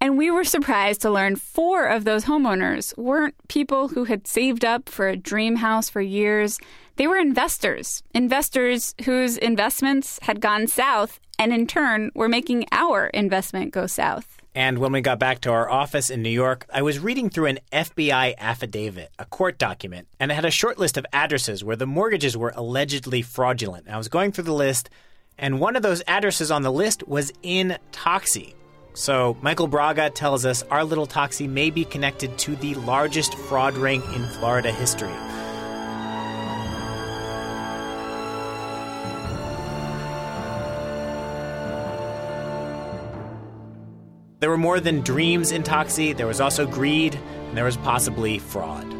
And 0.00 0.16
we 0.16 0.30
were 0.30 0.44
surprised 0.44 1.02
to 1.02 1.10
learn 1.10 1.36
four 1.36 1.86
of 1.86 2.04
those 2.04 2.24
homeowners 2.24 2.96
weren't 2.96 3.34
people 3.48 3.88
who 3.88 4.04
had 4.04 4.28
saved 4.28 4.64
up 4.64 4.88
for 4.88 5.08
a 5.08 5.16
dream 5.16 5.56
house 5.56 5.88
for 5.88 6.00
years. 6.00 6.58
They 6.96 7.08
were 7.08 7.16
investors, 7.16 8.02
investors 8.14 8.94
whose 9.04 9.36
investments 9.36 10.18
had 10.22 10.40
gone 10.40 10.68
south 10.68 11.18
and 11.38 11.52
in 11.52 11.66
turn 11.66 12.10
were 12.14 12.28
making 12.28 12.66
our 12.70 13.08
investment 13.08 13.72
go 13.72 13.86
south. 13.86 14.38
And 14.54 14.78
when 14.78 14.92
we 14.92 15.00
got 15.00 15.18
back 15.18 15.40
to 15.42 15.52
our 15.52 15.70
office 15.70 16.10
in 16.10 16.22
New 16.22 16.30
York, 16.30 16.66
I 16.72 16.82
was 16.82 16.98
reading 16.98 17.30
through 17.30 17.46
an 17.46 17.60
FBI 17.72 18.36
affidavit, 18.38 19.10
a 19.18 19.24
court 19.24 19.58
document, 19.58 20.08
and 20.18 20.32
it 20.32 20.34
had 20.34 20.44
a 20.44 20.50
short 20.50 20.78
list 20.78 20.96
of 20.96 21.06
addresses 21.12 21.62
where 21.62 21.76
the 21.76 21.86
mortgages 21.86 22.36
were 22.36 22.52
allegedly 22.56 23.22
fraudulent. 23.22 23.86
And 23.86 23.94
I 23.94 23.98
was 23.98 24.08
going 24.08 24.32
through 24.32 24.44
the 24.44 24.52
list, 24.52 24.90
and 25.38 25.60
one 25.60 25.76
of 25.76 25.82
those 25.82 26.02
addresses 26.08 26.50
on 26.50 26.62
the 26.62 26.72
list 26.72 27.06
was 27.06 27.32
in 27.42 27.78
Toxie. 27.92 28.54
So, 28.98 29.36
Michael 29.42 29.68
Braga 29.68 30.10
tells 30.10 30.44
us 30.44 30.64
our 30.72 30.82
little 30.82 31.06
Toxie 31.06 31.48
may 31.48 31.70
be 31.70 31.84
connected 31.84 32.36
to 32.38 32.56
the 32.56 32.74
largest 32.74 33.36
fraud 33.36 33.74
ring 33.74 34.02
in 34.12 34.26
Florida 34.26 34.72
history. 34.72 35.14
There 44.40 44.50
were 44.50 44.58
more 44.58 44.80
than 44.80 45.02
dreams 45.02 45.52
in 45.52 45.62
Toxie, 45.62 46.16
there 46.16 46.26
was 46.26 46.40
also 46.40 46.66
greed, 46.66 47.14
and 47.14 47.56
there 47.56 47.66
was 47.66 47.76
possibly 47.76 48.40
fraud. 48.40 48.97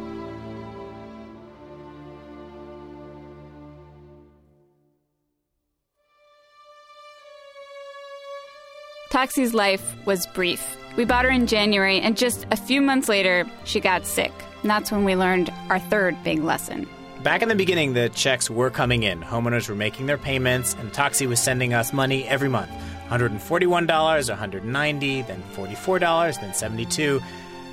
Toxie's 9.19 9.53
life 9.53 9.97
was 10.05 10.25
brief. 10.27 10.77
We 10.95 11.03
bought 11.03 11.25
her 11.25 11.29
in 11.29 11.45
January, 11.45 11.99
and 11.99 12.15
just 12.15 12.47
a 12.51 12.55
few 12.55 12.81
months 12.81 13.09
later, 13.09 13.45
she 13.65 13.81
got 13.81 14.05
sick. 14.05 14.31
And 14.61 14.71
that's 14.71 14.93
when 14.93 15.03
we 15.03 15.17
learned 15.17 15.51
our 15.67 15.77
third 15.77 16.15
big 16.23 16.41
lesson. 16.41 16.87
Back 17.21 17.41
in 17.41 17.49
the 17.49 17.55
beginning, 17.55 17.95
the 17.95 18.07
checks 18.07 18.49
were 18.49 18.69
coming 18.69 19.03
in. 19.03 19.19
Homeowners 19.19 19.67
were 19.67 19.75
making 19.75 20.05
their 20.05 20.17
payments, 20.17 20.73
and 20.73 20.93
Toxie 20.93 21.27
was 21.27 21.41
sending 21.41 21.73
us 21.73 21.91
money 21.91 22.25
every 22.29 22.47
month. 22.47 22.71
$141, 23.09 23.87
$190, 23.87 25.27
then 25.27 25.43
$44, 25.53 26.39
then 26.39 26.53
72. 26.53 27.19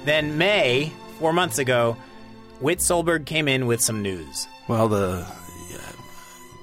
Then 0.05 0.37
May, 0.39 0.91
four 1.21 1.33
months 1.33 1.59
ago, 1.59 1.97
Whit 2.59 2.81
Solberg 2.81 3.25
came 3.25 3.47
in 3.47 3.69
with 3.69 3.81
some 3.81 4.03
news. 4.03 4.49
Well, 4.67 4.89
the 4.89 5.25
uh, 5.25 5.93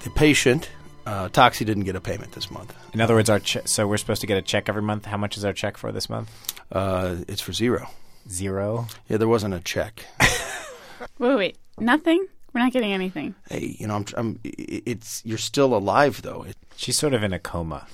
the 0.04 0.10
patient, 0.10 0.70
uh, 1.06 1.30
Toxie, 1.30 1.66
didn't 1.66 1.84
get 1.84 1.96
a 1.96 2.02
payment 2.02 2.32
this 2.34 2.50
month. 2.52 2.74
In 2.94 3.02
other 3.02 3.14
words, 3.16 3.30
our 3.30 3.40
che- 3.40 3.62
so 3.66 3.88
we're 3.88 3.98
supposed 3.98 4.22
to 4.22 4.28
get 4.28 4.38
a 4.38 4.42
check 4.42 4.70
every 4.70 4.82
month. 4.82 5.06
How 5.06 5.18
much 5.18 5.38
is 5.38 5.44
our 5.46 5.54
check 5.54 5.78
for 5.78 5.92
this 5.92 6.10
month? 6.10 6.30
Uh, 6.72 7.18
it's 7.28 7.42
for 7.42 7.54
zero. 7.54 7.90
Zero. 8.30 8.88
Yeah, 9.10 9.18
there 9.18 9.28
wasn't 9.28 9.54
a 9.54 9.60
check. 9.60 10.06
Wait, 11.20 11.36
wait, 11.36 11.58
nothing? 11.80 12.26
We're 12.54 12.62
not 12.62 12.72
getting 12.72 12.94
anything. 12.94 13.36
hey, 13.50 13.76
you 13.80 13.88
know, 13.88 13.96
I'm, 13.96 14.06
I'm. 14.16 14.40
It's 14.44 15.22
you're 15.26 15.38
still 15.38 15.76
alive 15.76 16.22
though. 16.22 16.44
It, 16.44 16.56
She's 16.78 16.98
sort 16.98 17.14
of 17.14 17.24
in 17.24 17.34
a 17.34 17.40
coma, 17.40 17.88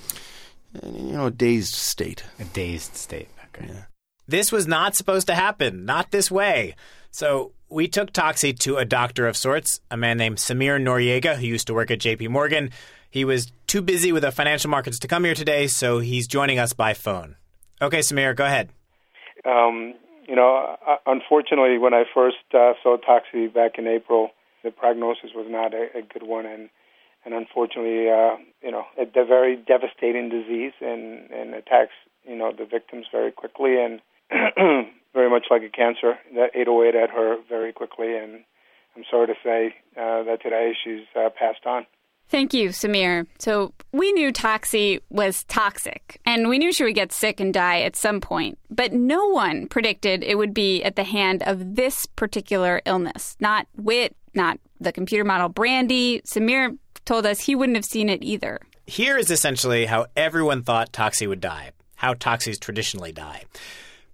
you 0.84 1.12
know, 1.12 1.26
a 1.26 1.30
dazed 1.30 1.74
state. 1.74 2.22
a 2.38 2.44
dazed 2.44 2.94
state. 2.96 3.28
Okay. 3.54 3.66
Yeah. 3.72 3.82
This 4.28 4.52
was 4.52 4.66
not 4.68 4.94
supposed 4.94 5.26
to 5.26 5.34
happen, 5.34 5.84
not 5.84 6.12
this 6.12 6.30
way. 6.30 6.76
So 7.10 7.52
we 7.68 7.88
took 7.88 8.12
Toxie 8.12 8.56
to 8.60 8.76
a 8.76 8.84
doctor 8.84 9.26
of 9.26 9.36
sorts, 9.36 9.80
a 9.90 9.96
man 9.96 10.16
named 10.18 10.36
Samir 10.36 10.80
Noriega, 10.80 11.36
who 11.36 11.46
used 11.46 11.66
to 11.66 11.74
work 11.74 11.90
at 11.90 11.98
JP 11.98 12.28
Morgan. 12.28 12.70
He 13.10 13.24
was 13.24 13.52
too 13.66 13.82
busy 13.82 14.12
with 14.12 14.22
the 14.22 14.30
financial 14.30 14.70
markets 14.70 14.98
to 15.00 15.08
come 15.08 15.24
here 15.24 15.34
today, 15.34 15.66
so 15.66 15.98
he's 15.98 16.26
joining 16.28 16.58
us 16.58 16.72
by 16.72 16.94
phone. 16.94 17.36
Okay, 17.82 17.98
Samir, 17.98 18.36
go 18.36 18.44
ahead. 18.44 18.70
Um, 19.44 19.94
you 20.28 20.36
know, 20.36 20.76
uh, 20.86 20.96
unfortunately, 21.06 21.78
when 21.78 21.92
I 21.92 22.04
first 22.14 22.36
uh, 22.54 22.74
saw 22.82 22.96
Toxie 22.98 23.52
back 23.52 23.78
in 23.78 23.86
April, 23.86 24.30
the 24.62 24.70
prognosis 24.70 25.30
was 25.34 25.46
not 25.48 25.74
a, 25.74 25.88
a 25.98 26.02
good 26.02 26.22
one, 26.22 26.46
and 26.46 26.70
and 27.24 27.34
unfortunately, 27.34 28.08
uh, 28.08 28.36
you 28.62 28.70
know, 28.70 28.84
a, 28.96 29.02
a 29.02 29.24
very 29.24 29.56
devastating 29.56 30.28
disease 30.28 30.72
and 30.80 31.30
and 31.30 31.54
attacks 31.54 31.92
you 32.24 32.36
know 32.36 32.52
the 32.56 32.64
victims 32.64 33.06
very 33.10 33.32
quickly 33.32 33.76
and 33.82 34.00
very 35.14 35.30
much 35.30 35.46
like 35.50 35.62
a 35.62 35.68
cancer 35.68 36.14
that 36.34 36.50
ate 36.54 36.68
away 36.68 36.88
at 36.88 37.10
her 37.10 37.36
very 37.48 37.72
quickly. 37.72 38.16
And 38.16 38.44
I'm 38.96 39.04
sorry 39.10 39.26
to 39.26 39.34
say 39.42 39.74
uh, 39.96 40.22
that 40.24 40.38
today 40.42 40.72
she's 40.84 41.06
uh, 41.16 41.30
passed 41.36 41.66
on. 41.66 41.86
Thank 42.30 42.54
you, 42.54 42.68
Samir. 42.68 43.26
So 43.40 43.74
we 43.90 44.12
knew 44.12 44.32
Toxie 44.32 45.00
was 45.10 45.42
toxic, 45.44 46.20
and 46.24 46.48
we 46.48 46.58
knew 46.58 46.72
she 46.72 46.84
would 46.84 46.94
get 46.94 47.12
sick 47.12 47.40
and 47.40 47.52
die 47.52 47.80
at 47.80 47.96
some 47.96 48.20
point. 48.20 48.56
But 48.70 48.92
no 48.92 49.28
one 49.30 49.66
predicted 49.66 50.22
it 50.22 50.38
would 50.38 50.54
be 50.54 50.82
at 50.84 50.94
the 50.94 51.02
hand 51.02 51.42
of 51.42 51.74
this 51.74 52.06
particular 52.06 52.82
illness. 52.86 53.36
Not 53.40 53.66
Whit, 53.76 54.14
not 54.32 54.60
the 54.80 54.92
computer 54.92 55.24
model 55.24 55.48
Brandy. 55.48 56.20
Samir 56.20 56.78
told 57.04 57.26
us 57.26 57.40
he 57.40 57.56
wouldn't 57.56 57.76
have 57.76 57.84
seen 57.84 58.08
it 58.08 58.22
either. 58.22 58.60
Here 58.86 59.18
is 59.18 59.32
essentially 59.32 59.86
how 59.86 60.06
everyone 60.16 60.62
thought 60.62 60.92
Toxie 60.92 61.28
would 61.28 61.40
die, 61.40 61.72
how 61.96 62.14
Toxies 62.14 62.60
traditionally 62.60 63.10
die. 63.10 63.42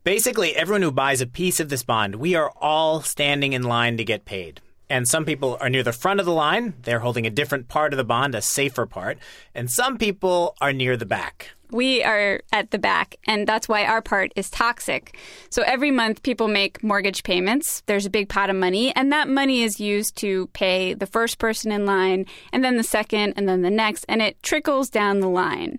Basically, 0.04 0.56
everyone 0.56 0.82
who 0.82 0.92
buys 0.92 1.20
a 1.20 1.26
piece 1.26 1.60
of 1.60 1.68
this 1.68 1.82
bond, 1.82 2.14
we 2.14 2.34
are 2.34 2.50
all 2.60 3.02
standing 3.02 3.52
in 3.52 3.62
line 3.62 3.98
to 3.98 4.04
get 4.04 4.24
paid. 4.24 4.62
And 4.88 5.08
some 5.08 5.24
people 5.24 5.56
are 5.60 5.68
near 5.68 5.82
the 5.82 5.92
front 5.92 6.20
of 6.20 6.26
the 6.26 6.32
line. 6.32 6.74
They're 6.82 7.00
holding 7.00 7.26
a 7.26 7.30
different 7.30 7.68
part 7.68 7.92
of 7.92 7.96
the 7.96 8.04
bond, 8.04 8.34
a 8.34 8.42
safer 8.42 8.86
part. 8.86 9.18
And 9.54 9.70
some 9.70 9.98
people 9.98 10.54
are 10.60 10.72
near 10.72 10.96
the 10.96 11.06
back. 11.06 11.50
We 11.72 12.04
are 12.04 12.40
at 12.52 12.70
the 12.70 12.78
back, 12.78 13.16
and 13.26 13.44
that's 13.44 13.68
why 13.68 13.84
our 13.84 14.00
part 14.00 14.30
is 14.36 14.48
toxic. 14.48 15.18
So 15.50 15.62
every 15.62 15.90
month, 15.90 16.22
people 16.22 16.46
make 16.46 16.80
mortgage 16.84 17.24
payments. 17.24 17.82
There's 17.86 18.06
a 18.06 18.10
big 18.10 18.28
pot 18.28 18.50
of 18.50 18.56
money, 18.56 18.94
and 18.94 19.10
that 19.10 19.28
money 19.28 19.64
is 19.64 19.80
used 19.80 20.16
to 20.18 20.46
pay 20.52 20.94
the 20.94 21.06
first 21.06 21.38
person 21.38 21.72
in 21.72 21.84
line, 21.84 22.26
and 22.52 22.62
then 22.62 22.76
the 22.76 22.84
second, 22.84 23.34
and 23.36 23.48
then 23.48 23.62
the 23.62 23.70
next, 23.70 24.04
and 24.08 24.22
it 24.22 24.40
trickles 24.44 24.88
down 24.88 25.18
the 25.18 25.28
line. 25.28 25.78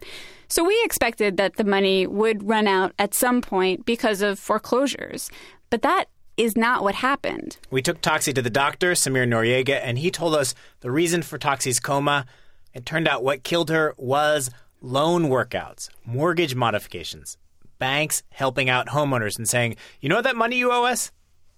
So 0.49 0.61
we 0.61 0.81
expected 0.83 1.37
that 1.37 1.55
the 1.55 1.63
money 1.63 2.05
would 2.05 2.47
run 2.47 2.67
out 2.67 2.91
at 2.99 3.13
some 3.13 3.41
point 3.41 3.85
because 3.85 4.21
of 4.21 4.39
foreclosures. 4.39 5.29
But 5.69 5.83
that 5.83 6.09
is 6.37 6.55
not 6.55 6.83
what 6.83 6.95
happened. 6.95 7.57
We 7.71 7.81
took 7.81 8.01
Toxie 8.01 8.33
to 8.35 8.41
the 8.41 8.49
doctor, 8.49 8.93
Samir 8.93 9.27
Noriega, 9.27 9.79
and 9.83 9.97
he 9.97 10.11
told 10.11 10.35
us 10.35 10.53
the 10.81 10.91
reason 10.91 11.23
for 11.23 11.37
Toxie's 11.37 11.79
coma. 11.79 12.25
It 12.73 12.85
turned 12.85 13.07
out 13.07 13.23
what 13.23 13.43
killed 13.43 13.69
her 13.69 13.95
was 13.97 14.51
loan 14.81 15.23
workouts, 15.23 15.89
mortgage 16.05 16.53
modifications, 16.53 17.37
banks 17.79 18.21
helping 18.29 18.69
out 18.69 18.87
homeowners 18.87 19.37
and 19.37 19.49
saying, 19.49 19.75
you 19.99 20.09
know 20.09 20.21
that 20.21 20.35
money 20.35 20.57
you 20.57 20.71
owe 20.71 20.85
us? 20.85 21.11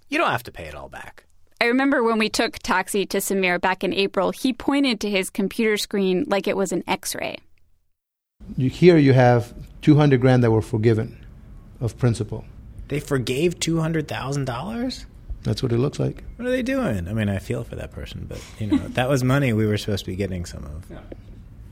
You 0.08 0.18
don't 0.18 0.32
have 0.32 0.44
to 0.44 0.52
pay 0.52 0.66
it 0.66 0.76
all 0.76 0.90
back. 0.90 1.26
I 1.62 1.66
remember 1.66 2.02
when 2.02 2.18
we 2.18 2.30
took 2.30 2.60
Toxie 2.60 3.08
to 3.10 3.18
Samir 3.18 3.60
back 3.60 3.84
in 3.84 3.94
April, 3.94 4.32
he 4.32 4.54
pointed 4.54 5.02
to 5.02 5.10
his 5.10 5.30
computer 5.30 5.76
screen 5.76 6.24
like 6.28 6.48
it 6.48 6.56
was 6.56 6.72
an 6.72 6.84
x 6.88 7.14
ray. 7.14 7.38
Here 8.58 8.98
you 8.98 9.12
have 9.12 9.54
200 9.82 10.22
grand 10.22 10.42
that 10.44 10.52
were 10.52 10.62
forgiven 10.62 11.26
of 11.82 11.98
principal. 11.98 12.46
They 12.90 13.00
forgave 13.00 13.60
$200,000? 13.60 15.06
That's 15.44 15.64
what 15.64 15.72
it 15.72 15.78
looks 15.78 16.00
like. 16.00 16.24
What 16.36 16.48
are 16.48 16.52
they 16.52 16.64
doing? 16.64 17.08
I 17.08 17.14
mean, 17.14 17.30
I 17.30 17.40
feel 17.40 17.64
for 17.64 17.76
that 17.76 17.92
person, 17.92 18.26
but, 18.28 18.44
you 18.60 18.68
know, 18.68 18.78
that 18.90 19.08
was 19.08 19.24
money 19.24 19.54
we 19.54 19.66
were 19.66 19.78
supposed 19.78 20.04
to 20.06 20.12
be 20.12 20.18
getting 20.18 20.46
some 20.46 20.66
of. 20.66 20.86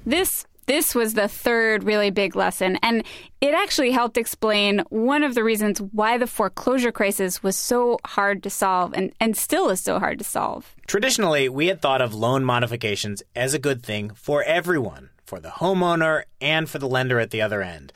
This 0.05 0.45
this 0.67 0.93
was 0.93 1.13
the 1.13 1.29
third 1.29 1.85
really 1.85 2.09
big 2.09 2.35
lesson, 2.35 2.77
and 2.81 3.03
it 3.39 3.53
actually 3.53 3.91
helped 3.91 4.17
explain 4.17 4.79
one 4.89 5.23
of 5.23 5.33
the 5.33 5.43
reasons 5.43 5.81
why 5.81 6.17
the 6.17 6.27
foreclosure 6.27 6.91
crisis 6.91 7.41
was 7.41 7.55
so 7.55 7.99
hard 8.05 8.43
to 8.43 8.49
solve 8.49 8.93
and, 8.93 9.13
and 9.21 9.37
still 9.37 9.69
is 9.69 9.79
so 9.79 9.97
hard 9.97 10.17
to 10.19 10.25
solve. 10.25 10.75
Traditionally, 10.85 11.47
we 11.47 11.67
had 11.67 11.81
thought 11.81 12.01
of 12.01 12.13
loan 12.13 12.43
modifications 12.43 13.23
as 13.33 13.53
a 13.53 13.59
good 13.59 13.81
thing 13.81 14.09
for 14.09 14.43
everyone, 14.43 15.09
for 15.25 15.39
the 15.39 15.49
homeowner 15.49 16.23
and 16.41 16.69
for 16.69 16.79
the 16.79 16.87
lender 16.87 17.17
at 17.17 17.31
the 17.31 17.41
other 17.41 17.61
end. 17.61 17.93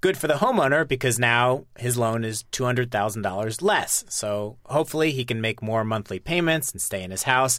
Good 0.00 0.16
for 0.16 0.28
the 0.28 0.34
homeowner 0.34 0.88
because 0.88 1.18
now 1.18 1.66
his 1.78 1.98
loan 1.98 2.24
is 2.24 2.44
$200,000 2.52 3.62
less. 3.62 4.04
So 4.08 4.56
hopefully 4.64 5.10
he 5.10 5.26
can 5.26 5.42
make 5.42 5.62
more 5.62 5.84
monthly 5.84 6.18
payments 6.18 6.72
and 6.72 6.80
stay 6.80 7.02
in 7.02 7.10
his 7.10 7.24
house. 7.24 7.58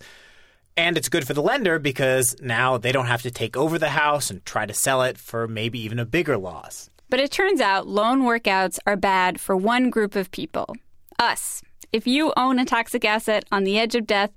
And 0.76 0.98
it's 0.98 1.10
good 1.10 1.28
for 1.28 1.36
the 1.36 1.42
lender 1.44 1.78
because 1.78 2.36
now 2.42 2.78
they 2.78 2.92
don't 2.92 3.06
have 3.06 3.22
to 3.24 3.32
take 3.32 3.56
over 3.56 3.78
the 3.78 3.90
house 3.90 4.32
and 4.32 4.44
try 4.44 4.66
to 4.66 4.74
sell 4.74 5.04
it 5.04 5.20
for 5.20 5.48
maybe 5.48 5.80
even 5.82 6.00
a 6.00 6.06
bigger 6.06 6.36
loss. 6.36 6.90
But 7.10 7.20
it 7.20 7.32
turns 7.32 7.62
out 7.62 7.88
loan 7.88 8.24
workouts 8.24 8.80
are 8.88 8.96
bad 8.96 9.40
for 9.40 9.56
one 9.56 9.90
group 9.92 10.16
of 10.16 10.32
people 10.32 10.76
us. 11.20 11.62
If 11.94 12.08
you 12.08 12.34
own 12.36 12.58
a 12.58 12.66
toxic 12.66 13.06
asset 13.06 13.46
on 13.52 13.66
the 13.66 13.78
edge 13.78 13.94
of 13.94 14.08
death, 14.08 14.32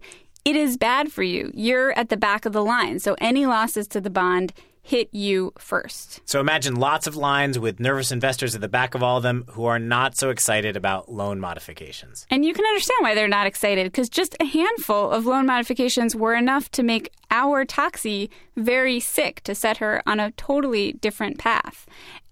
it 0.44 0.56
is 0.56 0.76
bad 0.76 1.10
for 1.10 1.22
you. 1.22 1.50
You're 1.54 1.92
at 1.98 2.10
the 2.10 2.18
back 2.18 2.44
of 2.44 2.52
the 2.52 2.64
line. 2.64 2.98
So 2.98 3.16
any 3.18 3.46
losses 3.46 3.88
to 3.88 4.00
the 4.00 4.10
bond 4.10 4.52
hit 4.84 5.08
you 5.12 5.50
first. 5.58 6.20
So 6.26 6.40
imagine 6.40 6.76
lots 6.76 7.06
of 7.06 7.16
lines 7.16 7.58
with 7.58 7.80
nervous 7.80 8.12
investors 8.12 8.54
at 8.54 8.60
the 8.60 8.68
back 8.68 8.94
of 8.94 9.02
all 9.02 9.16
of 9.16 9.22
them 9.22 9.46
who 9.52 9.64
are 9.64 9.78
not 9.78 10.14
so 10.14 10.28
excited 10.28 10.76
about 10.76 11.10
loan 11.10 11.40
modifications. 11.40 12.26
And 12.30 12.44
you 12.44 12.52
can 12.52 12.66
understand 12.66 12.98
why 13.00 13.14
they're 13.14 13.26
not 13.26 13.46
excited 13.46 13.86
because 13.86 14.10
just 14.10 14.36
a 14.40 14.44
handful 14.44 15.10
of 15.10 15.24
loan 15.24 15.46
modifications 15.46 16.14
were 16.14 16.34
enough 16.34 16.70
to 16.72 16.82
make 16.82 17.10
our 17.30 17.64
Toxie 17.64 18.28
very 18.56 19.00
sick 19.00 19.40
to 19.44 19.54
set 19.54 19.78
her 19.78 20.02
on 20.06 20.20
a 20.20 20.32
totally 20.32 20.92
different 20.92 21.38
path. 21.38 21.86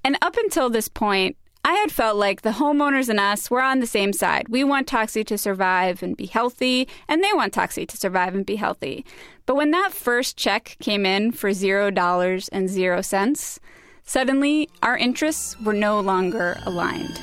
And 0.04 0.18
up 0.21 0.37
until 0.37 0.68
this 0.68 0.88
point, 0.88 1.37
I 1.64 1.75
had 1.75 1.92
felt 1.92 2.16
like 2.16 2.42
the 2.42 2.50
homeowners 2.50 3.09
and 3.09 3.21
us 3.21 3.49
were 3.49 3.62
on 3.62 3.78
the 3.78 3.87
same 3.87 4.12
side. 4.12 4.49
We 4.49 4.64
want 4.64 4.88
Toxie 4.88 5.25
to 5.26 5.38
survive 5.38 6.02
and 6.02 6.16
be 6.16 6.26
healthy, 6.26 6.88
and 7.07 7.23
they 7.23 7.33
want 7.35 7.54
Toxie 7.54 7.87
to 7.87 7.97
survive 7.97 8.35
and 8.35 8.45
be 8.45 8.57
healthy. 8.57 9.07
But 9.47 9.54
when 9.54 9.71
that 9.71 9.92
first 9.92 10.37
check 10.37 10.76
came 10.81 11.07
in 11.07 11.31
for 11.31 11.52
zero 11.52 11.92
dollars 11.92 12.49
and 12.49 12.69
zero 12.69 13.00
cents, 13.00 13.61
suddenly 14.02 14.71
our 14.83 14.97
interests 14.97 15.57
were 15.61 15.73
no 15.73 16.00
longer 16.00 16.59
aligned. 16.66 17.21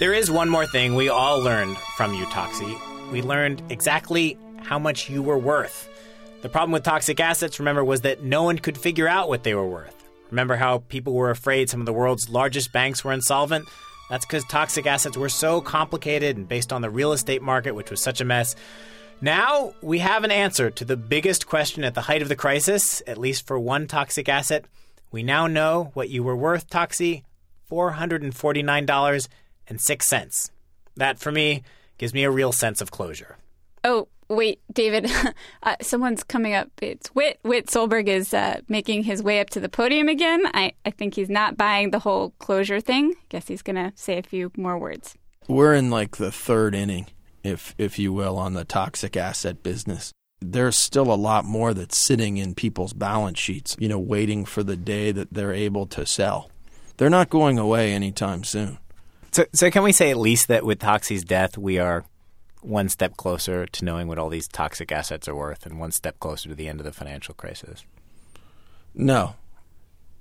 There 0.00 0.12
is 0.12 0.30
one 0.30 0.50
more 0.50 0.66
thing 0.66 0.94
we 0.96 1.08
all 1.08 1.40
learned 1.40 1.78
from 1.96 2.12
you, 2.12 2.26
Toxie. 2.26 2.78
We 3.10 3.22
learned 3.22 3.62
exactly 3.70 4.36
how 4.62 4.78
much 4.78 5.08
you 5.08 5.22
were 5.22 5.38
worth. 5.38 5.86
The 6.42 6.48
problem 6.48 6.72
with 6.72 6.82
toxic 6.84 7.20
assets, 7.20 7.58
remember, 7.58 7.84
was 7.84 8.00
that 8.00 8.22
no 8.22 8.44
one 8.44 8.58
could 8.58 8.78
figure 8.78 9.06
out 9.06 9.28
what 9.28 9.42
they 9.42 9.54
were 9.54 9.68
worth. 9.68 9.94
Remember 10.30 10.56
how 10.56 10.78
people 10.78 11.12
were 11.12 11.28
afraid 11.30 11.68
some 11.68 11.80
of 11.80 11.86
the 11.86 11.92
world's 11.92 12.30
largest 12.30 12.72
banks 12.72 13.04
were 13.04 13.12
insolvent? 13.12 13.68
That's 14.08 14.24
because 14.24 14.44
toxic 14.44 14.86
assets 14.86 15.18
were 15.18 15.28
so 15.28 15.60
complicated 15.60 16.36
and 16.36 16.48
based 16.48 16.72
on 16.72 16.82
the 16.82 16.88
real 16.88 17.12
estate 17.12 17.42
market, 17.42 17.74
which 17.74 17.90
was 17.90 18.00
such 18.00 18.22
a 18.22 18.24
mess. 18.24 18.56
Now 19.20 19.74
we 19.82 19.98
have 19.98 20.24
an 20.24 20.30
answer 20.30 20.70
to 20.70 20.84
the 20.84 20.96
biggest 20.96 21.46
question 21.46 21.84
at 21.84 21.94
the 21.94 22.00
height 22.00 22.22
of 22.22 22.30
the 22.30 22.36
crisis, 22.36 23.02
at 23.06 23.18
least 23.18 23.46
for 23.46 23.58
one 23.58 23.86
toxic 23.86 24.26
asset. 24.28 24.64
We 25.10 25.22
now 25.22 25.46
know 25.46 25.90
what 25.94 26.08
you 26.08 26.22
were 26.22 26.36
worth, 26.36 26.70
Toxie 26.70 27.24
$449.06. 27.70 30.50
That, 30.96 31.18
for 31.18 31.30
me, 31.30 31.62
gives 31.98 32.14
me 32.14 32.24
a 32.24 32.30
real 32.30 32.52
sense 32.52 32.80
of 32.80 32.90
closure. 32.90 33.36
Oh, 33.84 34.08
wait, 34.30 34.60
David, 34.72 35.10
uh, 35.62 35.76
someone's 35.82 36.22
coming 36.22 36.54
up. 36.54 36.70
It's 36.80 37.08
Whit. 37.08 37.38
Whit 37.42 37.66
Solberg 37.66 38.06
is 38.06 38.32
uh, 38.32 38.60
making 38.68 39.04
his 39.04 39.22
way 39.22 39.40
up 39.40 39.50
to 39.50 39.60
the 39.60 39.68
podium 39.68 40.08
again. 40.08 40.42
I, 40.54 40.72
I 40.86 40.90
think 40.90 41.14
he's 41.14 41.28
not 41.28 41.56
buying 41.56 41.90
the 41.90 41.98
whole 41.98 42.30
closure 42.38 42.80
thing. 42.80 43.14
Guess 43.28 43.48
he's 43.48 43.62
going 43.62 43.76
to 43.76 43.92
say 43.96 44.16
a 44.18 44.22
few 44.22 44.52
more 44.56 44.78
words. 44.78 45.16
We're 45.48 45.74
in 45.74 45.90
like 45.90 46.16
the 46.16 46.30
third 46.30 46.74
inning, 46.74 47.08
if 47.42 47.74
if 47.76 47.98
you 47.98 48.12
will, 48.12 48.38
on 48.38 48.54
the 48.54 48.64
toxic 48.64 49.16
asset 49.16 49.62
business. 49.62 50.12
There's 50.40 50.78
still 50.78 51.12
a 51.12 51.16
lot 51.16 51.44
more 51.44 51.74
that's 51.74 51.98
sitting 51.98 52.38
in 52.38 52.54
people's 52.54 52.92
balance 52.92 53.38
sheets, 53.38 53.76
you 53.78 53.88
know, 53.88 53.98
waiting 53.98 54.44
for 54.44 54.62
the 54.62 54.76
day 54.76 55.12
that 55.12 55.34
they're 55.34 55.52
able 55.52 55.86
to 55.88 56.06
sell. 56.06 56.50
They're 56.96 57.10
not 57.10 57.30
going 57.30 57.58
away 57.58 57.92
anytime 57.92 58.44
soon. 58.44 58.78
So, 59.32 59.44
so 59.52 59.70
can 59.70 59.82
we 59.82 59.92
say 59.92 60.10
at 60.10 60.16
least 60.16 60.48
that 60.48 60.64
with 60.64 60.78
Toxie's 60.78 61.24
death, 61.24 61.58
we 61.58 61.78
are 61.78 62.04
one 62.62 62.88
step 62.88 63.16
closer 63.16 63.66
to 63.66 63.84
knowing 63.84 64.06
what 64.08 64.18
all 64.18 64.28
these 64.28 64.48
toxic 64.48 64.92
assets 64.92 65.28
are 65.28 65.34
worth 65.34 65.66
and 65.66 65.78
one 65.78 65.90
step 65.92 66.18
closer 66.20 66.48
to 66.48 66.54
the 66.54 66.68
end 66.68 66.80
of 66.80 66.84
the 66.84 66.92
financial 66.92 67.34
crisis? 67.34 67.84
No. 68.94 69.34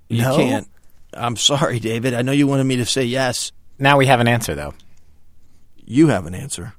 You 0.10 0.22
No? 0.24 0.36
can't. 0.36 0.68
I'm 1.14 1.36
sorry, 1.36 1.80
David. 1.80 2.14
I 2.14 2.22
know 2.22 2.32
you 2.32 2.48
wanted 2.48 2.66
me 2.66 2.76
to 2.78 2.86
say 2.86 3.04
yes. 3.04 3.52
Now 3.80 3.98
we 3.98 4.06
have 4.06 4.20
an 4.20 4.28
answer, 4.28 4.54
though. 4.56 4.74
You 5.76 6.08
have 6.10 6.26
an 6.28 6.36
answer. 6.36 6.74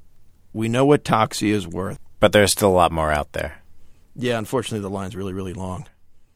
We 0.52 0.68
know 0.68 0.84
what 0.84 1.04
Toxie 1.04 1.50
is 1.50 1.66
worth. 1.66 1.98
But 2.20 2.32
there's 2.32 2.52
still 2.52 2.68
a 2.68 2.72
lot 2.72 2.92
more 2.92 3.10
out 3.10 3.32
there. 3.32 3.60
Yeah, 4.14 4.38
unfortunately, 4.38 4.80
the 4.82 4.90
line's 4.90 5.16
really, 5.16 5.32
really 5.32 5.54
long. 5.54 5.86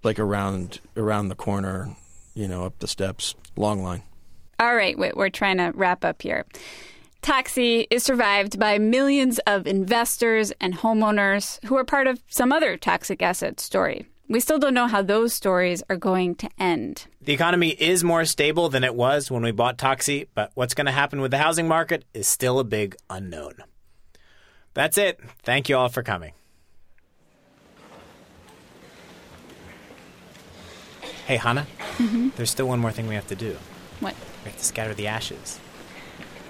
Like 0.02 0.19
around 0.19 0.81
around 0.97 1.28
the 1.28 1.35
corner, 1.35 1.95
you 2.35 2.49
know, 2.49 2.64
up 2.64 2.78
the 2.78 2.88
steps. 2.88 3.35
Long 3.57 3.83
line. 3.83 4.02
All 4.59 4.75
right, 4.75 4.97
we're 4.99 5.31
trying 5.31 5.59
to 5.59 5.73
wrap 5.75 6.04
up 6.04 6.23
here. 6.23 6.45
Toxie 7.25 7.87
is 7.90 8.02
survived 8.02 8.59
by 8.59 8.76
millions 8.76 9.38
of 9.47 9.66
investors 9.66 10.52
and 10.61 10.75
homeowners 10.75 11.59
who 11.64 11.75
are 11.75 11.83
part 11.83 12.07
of 12.07 12.23
some 12.28 12.52
other 12.52 12.76
toxic 12.76 13.23
asset 13.23 13.59
story. 13.61 14.07
We 14.28 14.40
still 14.40 14.59
don't 14.59 14.75
know 14.75 14.88
how 14.88 15.00
those 15.00 15.33
stories 15.33 15.83
are 15.88 15.97
going 15.97 16.35
to 16.35 16.50
end. 16.59 17.07
The 17.23 17.33
economy 17.33 17.71
is 17.71 18.04
more 18.04 18.26
stable 18.26 18.69
than 18.69 18.85
it 18.85 18.95
was 18.95 19.31
when 19.31 19.43
we 19.43 19.52
bought 19.52 19.78
Toxie, 19.78 20.26
but 20.35 20.50
what's 20.52 20.75
going 20.75 20.85
to 20.85 20.93
happen 20.93 21.23
with 21.23 21.31
the 21.31 21.38
housing 21.38 21.66
market 21.66 22.04
is 22.12 22.28
still 22.28 22.59
a 22.59 22.64
big 22.64 22.95
unknown. 23.09 23.54
That's 24.75 24.98
it. 24.98 25.18
Thank 25.44 25.70
you 25.70 25.79
all 25.79 25.88
for 25.88 26.03
coming. 26.03 26.35
Hey, 31.27 31.38
Chana, 31.38 31.64
mm-hmm. 31.96 32.29
there's 32.37 32.51
still 32.51 32.68
one 32.68 32.81
more 32.81 32.92
thing 32.92 33.09
we 33.09 33.14
have 33.14 33.29
to 33.29 33.35
do. 33.35 33.57
What? 34.01 34.14
We 34.44 34.51
have 34.51 34.59
to 34.59 34.64
scatter 34.64 34.92
the 34.92 35.07
ashes. 35.07 35.59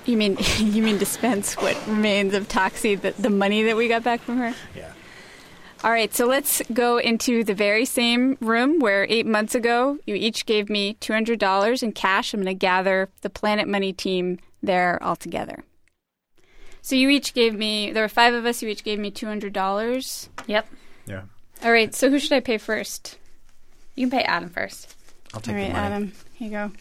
You 0.05 0.17
mean 0.17 0.37
you 0.59 0.83
mean 0.83 0.99
dispense 0.99 1.55
what 1.55 1.77
remains 1.87 2.35
of 2.35 2.49
Toxie, 2.49 3.01
the, 3.01 3.13
the 3.13 3.31
money 3.31 3.63
that 3.65 3.77
we 3.77 3.89
got 3.89 4.03
back 4.03 4.21
from 4.21 4.39
her? 4.39 4.55
Yeah. 4.77 4.93
All 5.85 5.91
right, 5.91 6.15
so 6.15 6.25
let's 6.25 6.63
go 6.73 6.97
into 6.97 7.45
the 7.45 7.53
very 7.53 7.85
same 7.85 8.39
room 8.41 8.79
where 8.79 9.05
eight 9.11 9.27
months 9.27 9.55
ago 9.55 9.99
you 10.07 10.15
each 10.15 10.47
gave 10.47 10.71
me 10.71 10.97
$200 11.03 11.83
in 11.83 11.93
cash. 11.93 12.33
I'm 12.33 12.41
going 12.41 12.47
to 12.47 12.59
gather 12.59 13.11
the 13.21 13.29
Planet 13.29 13.69
Money 13.69 13.93
team 13.93 14.39
there 14.63 14.99
all 15.03 15.15
together. 15.15 15.63
So 16.81 16.97
you 16.97 17.11
each 17.11 17.35
gave 17.35 17.55
me, 17.55 17.93
there 17.93 18.03
were 18.03 18.09
five 18.09 18.33
of 18.33 18.47
us, 18.47 18.63
you 18.63 18.71
each 18.71 18.83
gave 18.83 18.99
me 18.99 19.11
$200. 19.11 20.29
Yep. 20.47 20.67
Yeah. 21.05 21.23
All 21.63 21.73
right, 21.73 21.95
so 21.95 22.09
who 22.09 22.19
should 22.19 22.33
I 22.33 22.41
pay 22.41 22.57
first? 22.57 23.19
You 23.95 24.07
can 24.07 24.19
pay 24.19 24.25
Adam 24.25 24.49
first. 24.49 24.95
I'll 25.35 25.41
take 25.43 25.55
All 25.55 25.61
right, 25.61 25.69
the 25.69 25.75
money. 25.75 25.95
Adam, 25.95 26.13
here 26.33 26.49
you 26.49 26.51
go 26.51 26.73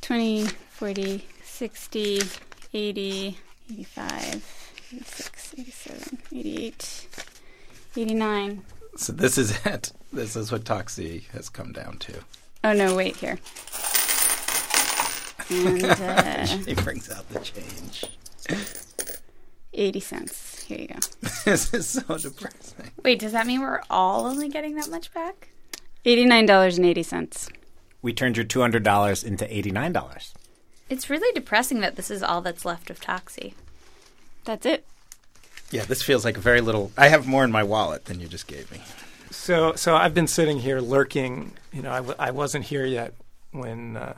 20, 0.00 0.46
40, 0.46 1.26
60, 1.54 2.20
80, 2.72 3.38
85, 3.70 4.82
86, 4.92 5.54
87, 5.56 6.18
88, 6.32 7.06
89. 7.96 8.62
So 8.96 9.12
this 9.12 9.38
is 9.38 9.56
it. 9.64 9.92
This 10.12 10.34
is 10.34 10.50
what 10.50 10.64
Toxie 10.64 11.28
has 11.28 11.48
come 11.48 11.72
down 11.72 11.98
to. 11.98 12.14
Oh, 12.64 12.72
no, 12.72 12.96
wait 12.96 13.14
here. 13.14 13.38
And 15.48 15.84
uh, 16.00 16.46
He 16.66 16.74
brings 16.74 17.08
out 17.12 17.28
the 17.28 17.38
change. 17.38 18.04
80 19.72 20.00
cents. 20.00 20.64
Here 20.64 20.80
you 20.80 20.88
go. 20.88 20.98
this 21.44 21.72
is 21.72 21.88
so 21.88 22.18
depressing. 22.18 22.90
Wait, 23.04 23.20
does 23.20 23.30
that 23.30 23.46
mean 23.46 23.60
we're 23.60 23.80
all 23.88 24.26
only 24.26 24.48
getting 24.48 24.74
that 24.74 24.90
much 24.90 25.14
back? 25.14 25.50
$89.80. 26.04 27.48
We 28.02 28.12
turned 28.12 28.36
your 28.36 28.44
$200 28.44 29.24
into 29.24 29.44
$89. 29.44 30.32
It's 30.88 31.08
really 31.10 31.32
depressing 31.32 31.80
that 31.80 31.96
this 31.96 32.10
is 32.10 32.22
all 32.22 32.40
that's 32.40 32.64
left 32.64 32.90
of 32.90 33.00
Toxie. 33.00 33.54
That's 34.44 34.66
it. 34.66 34.86
Yeah, 35.70 35.84
this 35.84 36.02
feels 36.02 36.24
like 36.24 36.36
very 36.36 36.60
little. 36.60 36.92
I 36.96 37.08
have 37.08 37.26
more 37.26 37.42
in 37.44 37.50
my 37.50 37.62
wallet 37.62 38.04
than 38.04 38.20
you 38.20 38.28
just 38.28 38.46
gave 38.46 38.70
me. 38.70 38.80
So, 39.30 39.74
so 39.74 39.96
I've 39.96 40.14
been 40.14 40.26
sitting 40.28 40.58
here 40.58 40.80
lurking. 40.80 41.52
You 41.72 41.82
know, 41.82 41.90
I, 41.90 41.96
w- 41.96 42.14
I 42.18 42.30
wasn't 42.30 42.66
here 42.66 42.84
yet 42.84 43.14
when 43.50 43.96
uh, 43.96 44.14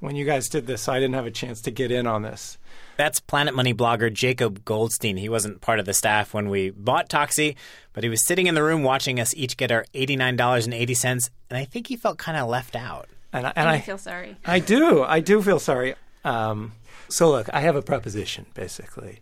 when 0.00 0.16
you 0.16 0.24
guys 0.24 0.48
did 0.48 0.66
this, 0.66 0.82
so 0.82 0.92
I 0.92 0.98
didn't 0.98 1.14
have 1.14 1.26
a 1.26 1.30
chance 1.30 1.60
to 1.62 1.70
get 1.70 1.90
in 1.90 2.06
on 2.06 2.22
this. 2.22 2.58
That's 2.96 3.20
Planet 3.20 3.54
Money 3.54 3.72
blogger 3.72 4.12
Jacob 4.12 4.64
Goldstein. 4.64 5.16
He 5.16 5.28
wasn't 5.28 5.60
part 5.62 5.78
of 5.78 5.86
the 5.86 5.94
staff 5.94 6.34
when 6.34 6.50
we 6.50 6.70
bought 6.70 7.08
Toxie, 7.08 7.54
but 7.94 8.02
he 8.02 8.10
was 8.10 8.26
sitting 8.26 8.46
in 8.46 8.54
the 8.54 8.62
room 8.62 8.82
watching 8.82 9.18
us 9.18 9.34
each 9.34 9.56
get 9.56 9.72
our 9.72 9.86
$89.80, 9.94 11.30
and 11.48 11.58
I 11.58 11.64
think 11.64 11.86
he 11.86 11.96
felt 11.96 12.18
kind 12.18 12.36
of 12.36 12.48
left 12.48 12.76
out. 12.76 13.08
And 13.32 13.46
I, 13.46 13.52
and 13.54 13.68
I 13.68 13.78
feel 13.80 13.98
sorry. 13.98 14.36
I 14.44 14.58
do. 14.58 15.02
I 15.02 15.20
do 15.20 15.40
feel 15.42 15.58
sorry. 15.60 15.94
Um, 16.24 16.72
so 17.08 17.30
look, 17.30 17.48
I 17.52 17.60
have 17.60 17.76
a 17.76 17.82
proposition. 17.82 18.46
Basically, 18.54 19.20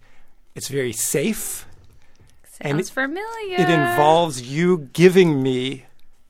it's 0.54 0.68
very 0.68 0.92
safe, 0.92 1.66
and 2.60 2.76
Sounds 2.76 2.90
it, 2.90 2.92
familiar. 2.92 3.56
it 3.58 3.68
involves 3.70 4.42
you 4.42 4.88
giving 4.92 5.42
me 5.42 5.84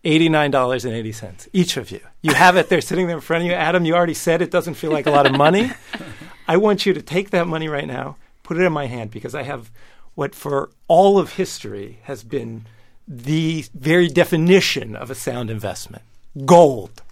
eighty-nine 0.04 0.50
dollars 0.50 0.84
and 0.84 0.94
eighty 0.94 1.12
cents, 1.12 1.48
each 1.52 1.76
of 1.76 1.90
you. 1.90 2.00
You 2.22 2.34
have 2.34 2.56
it 2.56 2.68
there, 2.68 2.80
sitting 2.80 3.06
there 3.06 3.16
in 3.16 3.22
front 3.22 3.42
of 3.44 3.48
you. 3.48 3.54
Adam, 3.54 3.84
you 3.84 3.94
already 3.94 4.14
said 4.14 4.42
it 4.42 4.50
doesn't 4.50 4.74
feel 4.74 4.90
like 4.90 5.06
a 5.06 5.10
lot 5.10 5.26
of 5.26 5.36
money. 5.36 5.70
I 6.48 6.56
want 6.56 6.84
you 6.86 6.94
to 6.94 7.02
take 7.02 7.30
that 7.30 7.46
money 7.46 7.68
right 7.68 7.86
now, 7.86 8.16
put 8.42 8.56
it 8.56 8.62
in 8.62 8.72
my 8.72 8.86
hand, 8.86 9.10
because 9.10 9.34
I 9.34 9.42
have 9.42 9.70
what, 10.14 10.34
for 10.34 10.70
all 10.88 11.18
of 11.18 11.34
history, 11.34 11.98
has 12.04 12.24
been 12.24 12.66
the 13.06 13.64
very 13.74 14.08
definition 14.08 14.96
of 14.96 15.10
a 15.10 15.14
sound 15.14 15.48
investment: 15.50 16.02
gold. 16.44 17.02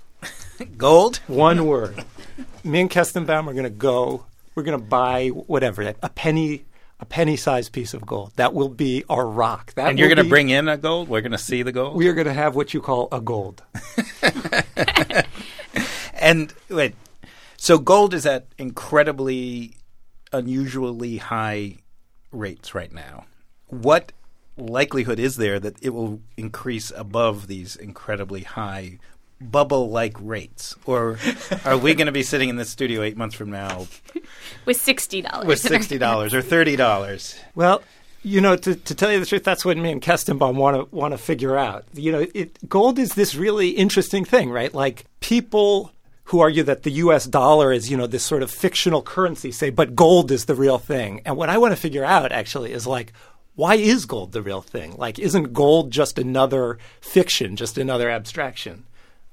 Gold? 0.77 1.17
One 1.27 1.67
word. 1.67 2.05
Me 2.65 2.81
and 2.81 2.91
Kestenbaum 2.91 3.47
are 3.47 3.53
going 3.53 3.65
to 3.65 3.71
go. 3.71 4.27
We're 4.55 4.63
going 4.63 4.79
to 4.79 4.85
buy 4.85 5.29
whatever 5.29 5.83
a 6.03 6.09
penny, 6.09 6.65
a 6.99 7.05
penny-sized 7.05 7.73
piece 7.73 7.93
of 7.93 8.07
gold. 8.07 8.33
That 8.37 8.55
will 8.55 8.71
be 8.71 9.05
our 9.09 9.27
rock. 9.27 9.75
That 9.75 9.91
And 9.91 9.99
you're 9.99 10.09
going 10.09 10.17
to 10.17 10.29
bring 10.29 10.49
in 10.49 10.67
a 10.67 10.79
gold? 10.79 11.09
We're 11.09 11.21
going 11.21 11.33
to 11.33 11.39
see 11.39 11.63
the 11.63 11.73
gold? 11.73 11.95
We 11.95 12.09
are 12.09 12.15
going 12.15 12.27
to 12.27 12.33
have 12.33 12.57
what 12.57 12.73
you 12.73 12.81
call 12.81 13.09
a 13.13 13.21
gold. 13.21 13.63
And 16.19 16.53
wait, 16.69 16.95
so 17.57 17.79
gold 17.79 18.15
is 18.15 18.27
at 18.27 18.47
incredibly, 18.59 19.77
unusually 20.33 21.19
high 21.19 21.77
rates 22.33 22.75
right 22.75 22.93
now. 22.93 23.27
What 23.69 24.11
likelihood 24.57 25.21
is 25.21 25.37
there 25.37 25.61
that 25.61 25.81
it 25.83 25.91
will 25.91 26.21
increase 26.37 26.91
above 26.97 27.47
these 27.47 27.77
incredibly 27.77 28.43
high 28.43 28.99
bubble-like 29.41 30.17
rates, 30.21 30.75
or 30.87 31.19
are 31.65 31.77
we 31.77 31.95
going 31.95 32.07
to 32.07 32.13
be 32.13 32.23
sitting 32.23 32.49
in 32.49 32.57
this 32.57 32.71
studio 32.71 33.03
eight 33.03 33.17
months 33.17 33.35
from 33.35 33.51
now 33.51 33.87
with 34.65 34.77
sixty 34.81 35.23
dollars. 35.23 35.47
with 35.47 35.59
sixty 35.61 35.99
dollars 35.99 36.33
or 36.35 36.43
thirty 36.43 36.77
dollars? 36.77 37.39
Well, 37.55 37.83
You 38.23 38.41
know, 38.41 38.57
to, 38.57 38.75
to 38.75 38.95
tell 38.95 39.13
you 39.13 39.21
the 39.21 39.27
truth, 39.27 39.45
that's 39.45 39.65
what 39.65 39.77
me 39.77 39.93
and 39.93 40.03
Kestenbaum 40.03 40.55
want 40.55 40.77
to 40.91 40.97
want 40.97 41.13
to 41.13 41.19
figure 41.19 41.57
out. 41.57 41.85
You 41.95 42.13
know, 42.13 42.27
it, 42.35 42.69
gold 42.69 42.99
is 42.99 43.15
this 43.15 43.35
really 43.35 43.71
interesting 43.71 44.25
thing, 44.25 44.51
right? 44.51 44.73
Like 44.75 45.05
people 45.21 45.93
who 46.31 46.41
argue 46.41 46.65
that 46.65 46.83
the 46.83 46.91
U.S. 46.91 47.25
dollar 47.25 47.73
is, 47.73 47.89
you 47.89 47.97
know, 47.97 48.09
this 48.09 48.25
sort 48.25 48.43
of 48.43 48.51
fictional 48.51 49.01
currency 49.01 49.53
say, 49.53 49.71
but 49.71 49.95
gold 49.95 50.33
is 50.33 50.47
the 50.47 50.57
real 50.57 50.79
thing. 50.79 51.21
And 51.25 51.37
what 51.37 51.49
I 51.49 51.59
want 51.59 51.71
to 51.71 51.81
figure 51.81 52.05
out 52.05 52.33
actually 52.33 52.73
is 52.73 52.85
like, 52.85 53.13
why 53.55 53.77
is 53.77 54.07
gold 54.07 54.33
the 54.33 54.43
real 54.43 54.61
thing? 54.61 54.97
Like, 54.97 55.21
isn't 55.21 55.53
gold 55.53 55.93
just 55.93 56.19
another 56.19 56.79
fiction, 57.01 57.55
just 57.55 57.79
another 57.79 58.11
abstraction? 58.11 58.87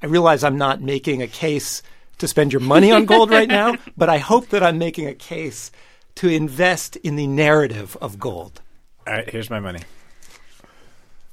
I 0.03 0.07
realize 0.07 0.43
I'm 0.43 0.57
not 0.57 0.81
making 0.81 1.21
a 1.21 1.27
case 1.27 1.81
to 2.17 2.27
spend 2.27 2.51
your 2.51 2.59
money 2.59 2.91
on 2.91 3.05
gold 3.05 3.29
right 3.31 3.47
now, 3.47 3.77
but 3.97 4.09
I 4.09 4.17
hope 4.17 4.49
that 4.49 4.61
I'm 4.61 4.77
making 4.77 5.07
a 5.07 5.13
case 5.13 5.71
to 6.15 6.27
invest 6.27 6.97
in 6.97 7.15
the 7.15 7.25
narrative 7.25 7.95
of 8.01 8.19
gold. 8.19 8.61
All 9.07 9.13
right, 9.13 9.29
here's 9.29 9.49
my 9.49 9.61
money. 9.61 9.79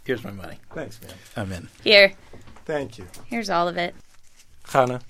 Here's 0.04 0.22
my 0.22 0.30
money. 0.30 0.58
Thanks, 0.72 1.00
man. 1.02 1.12
I'm 1.36 1.52
in. 1.52 1.68
Here. 1.82 2.12
Thank 2.64 2.96
you. 2.96 3.08
Here's 3.26 3.50
all 3.50 3.66
of 3.66 3.76
it. 3.76 3.92
Chana. 4.64 5.02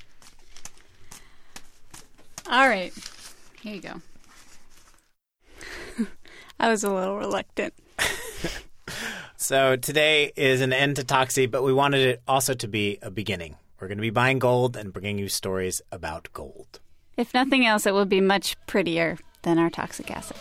All 2.48 2.66
right. 2.66 2.92
Here 3.60 3.74
you 3.74 3.82
go. 3.82 4.00
I 6.58 6.70
was 6.70 6.82
a 6.82 6.90
little 6.90 7.18
reluctant. 7.18 7.74
so 9.40 9.76
today 9.76 10.32
is 10.36 10.60
an 10.60 10.72
end 10.72 10.96
to 10.96 11.02
Toxie, 11.02 11.50
but 11.50 11.62
we 11.62 11.72
wanted 11.72 12.06
it 12.06 12.22
also 12.28 12.54
to 12.54 12.68
be 12.68 12.98
a 13.00 13.10
beginning. 13.10 13.56
We're 13.80 13.88
going 13.88 13.98
to 13.98 14.02
be 14.02 14.10
buying 14.10 14.38
gold 14.38 14.76
and 14.76 14.92
bringing 14.92 15.18
you 15.18 15.28
stories 15.28 15.80
about 15.90 16.28
gold. 16.34 16.80
If 17.16 17.32
nothing 17.32 17.64
else, 17.64 17.86
it 17.86 17.94
will 17.94 18.04
be 18.04 18.20
much 18.20 18.56
prettier 18.66 19.18
than 19.42 19.58
our 19.58 19.70
toxic 19.70 20.10
acid. 20.10 20.36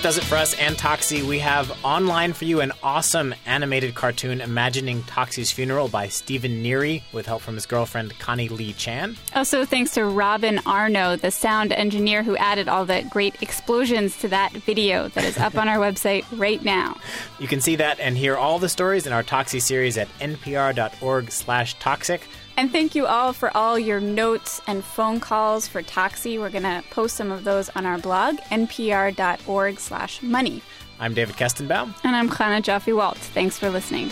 That 0.00 0.14
does 0.14 0.16
it 0.16 0.24
for 0.24 0.36
us 0.36 0.54
and 0.54 0.78
Toxie. 0.78 1.22
We 1.22 1.40
have 1.40 1.70
online 1.84 2.32
for 2.32 2.46
you 2.46 2.62
an 2.62 2.72
awesome 2.82 3.34
animated 3.44 3.94
cartoon 3.94 4.40
imagining 4.40 5.02
Toxie's 5.02 5.52
funeral 5.52 5.88
by 5.88 6.08
Stephen 6.08 6.64
Neary 6.64 7.02
with 7.12 7.26
help 7.26 7.42
from 7.42 7.52
his 7.52 7.66
girlfriend 7.66 8.18
Connie 8.18 8.48
Lee 8.48 8.72
Chan. 8.72 9.18
Also, 9.34 9.66
thanks 9.66 9.92
to 9.92 10.06
Robin 10.06 10.58
Arno, 10.64 11.16
the 11.16 11.30
sound 11.30 11.74
engineer 11.74 12.22
who 12.22 12.34
added 12.38 12.66
all 12.66 12.86
the 12.86 13.06
great 13.10 13.42
explosions 13.42 14.16
to 14.20 14.28
that 14.28 14.52
video 14.52 15.08
that 15.08 15.24
is 15.24 15.36
up 15.36 15.58
on 15.58 15.68
our 15.68 15.76
website 15.86 16.24
right 16.32 16.64
now. 16.64 16.96
You 17.38 17.46
can 17.46 17.60
see 17.60 17.76
that 17.76 18.00
and 18.00 18.16
hear 18.16 18.38
all 18.38 18.58
the 18.58 18.70
stories 18.70 19.06
in 19.06 19.12
our 19.12 19.22
Toxie 19.22 19.60
series 19.60 19.98
at 19.98 20.08
npr.org/toxic. 20.18 22.22
And 22.56 22.70
thank 22.70 22.94
you 22.94 23.06
all 23.06 23.32
for 23.32 23.56
all 23.56 23.78
your 23.78 24.00
notes 24.00 24.60
and 24.66 24.84
phone 24.84 25.20
calls 25.20 25.66
for 25.66 25.82
Toxie. 25.82 26.38
We're 26.38 26.50
going 26.50 26.64
to 26.64 26.82
post 26.90 27.16
some 27.16 27.30
of 27.30 27.44
those 27.44 27.68
on 27.70 27.86
our 27.86 27.98
blog, 27.98 28.36
npr.org 28.50 29.80
slash 29.80 30.22
money. 30.22 30.62
I'm 30.98 31.14
David 31.14 31.36
Kestenbaum. 31.36 31.94
And 32.04 32.14
I'm 32.14 32.28
Chana 32.28 32.62
Joffe 32.62 32.94
Walt. 32.94 33.16
Thanks 33.16 33.58
for 33.58 33.70
listening. 33.70 34.10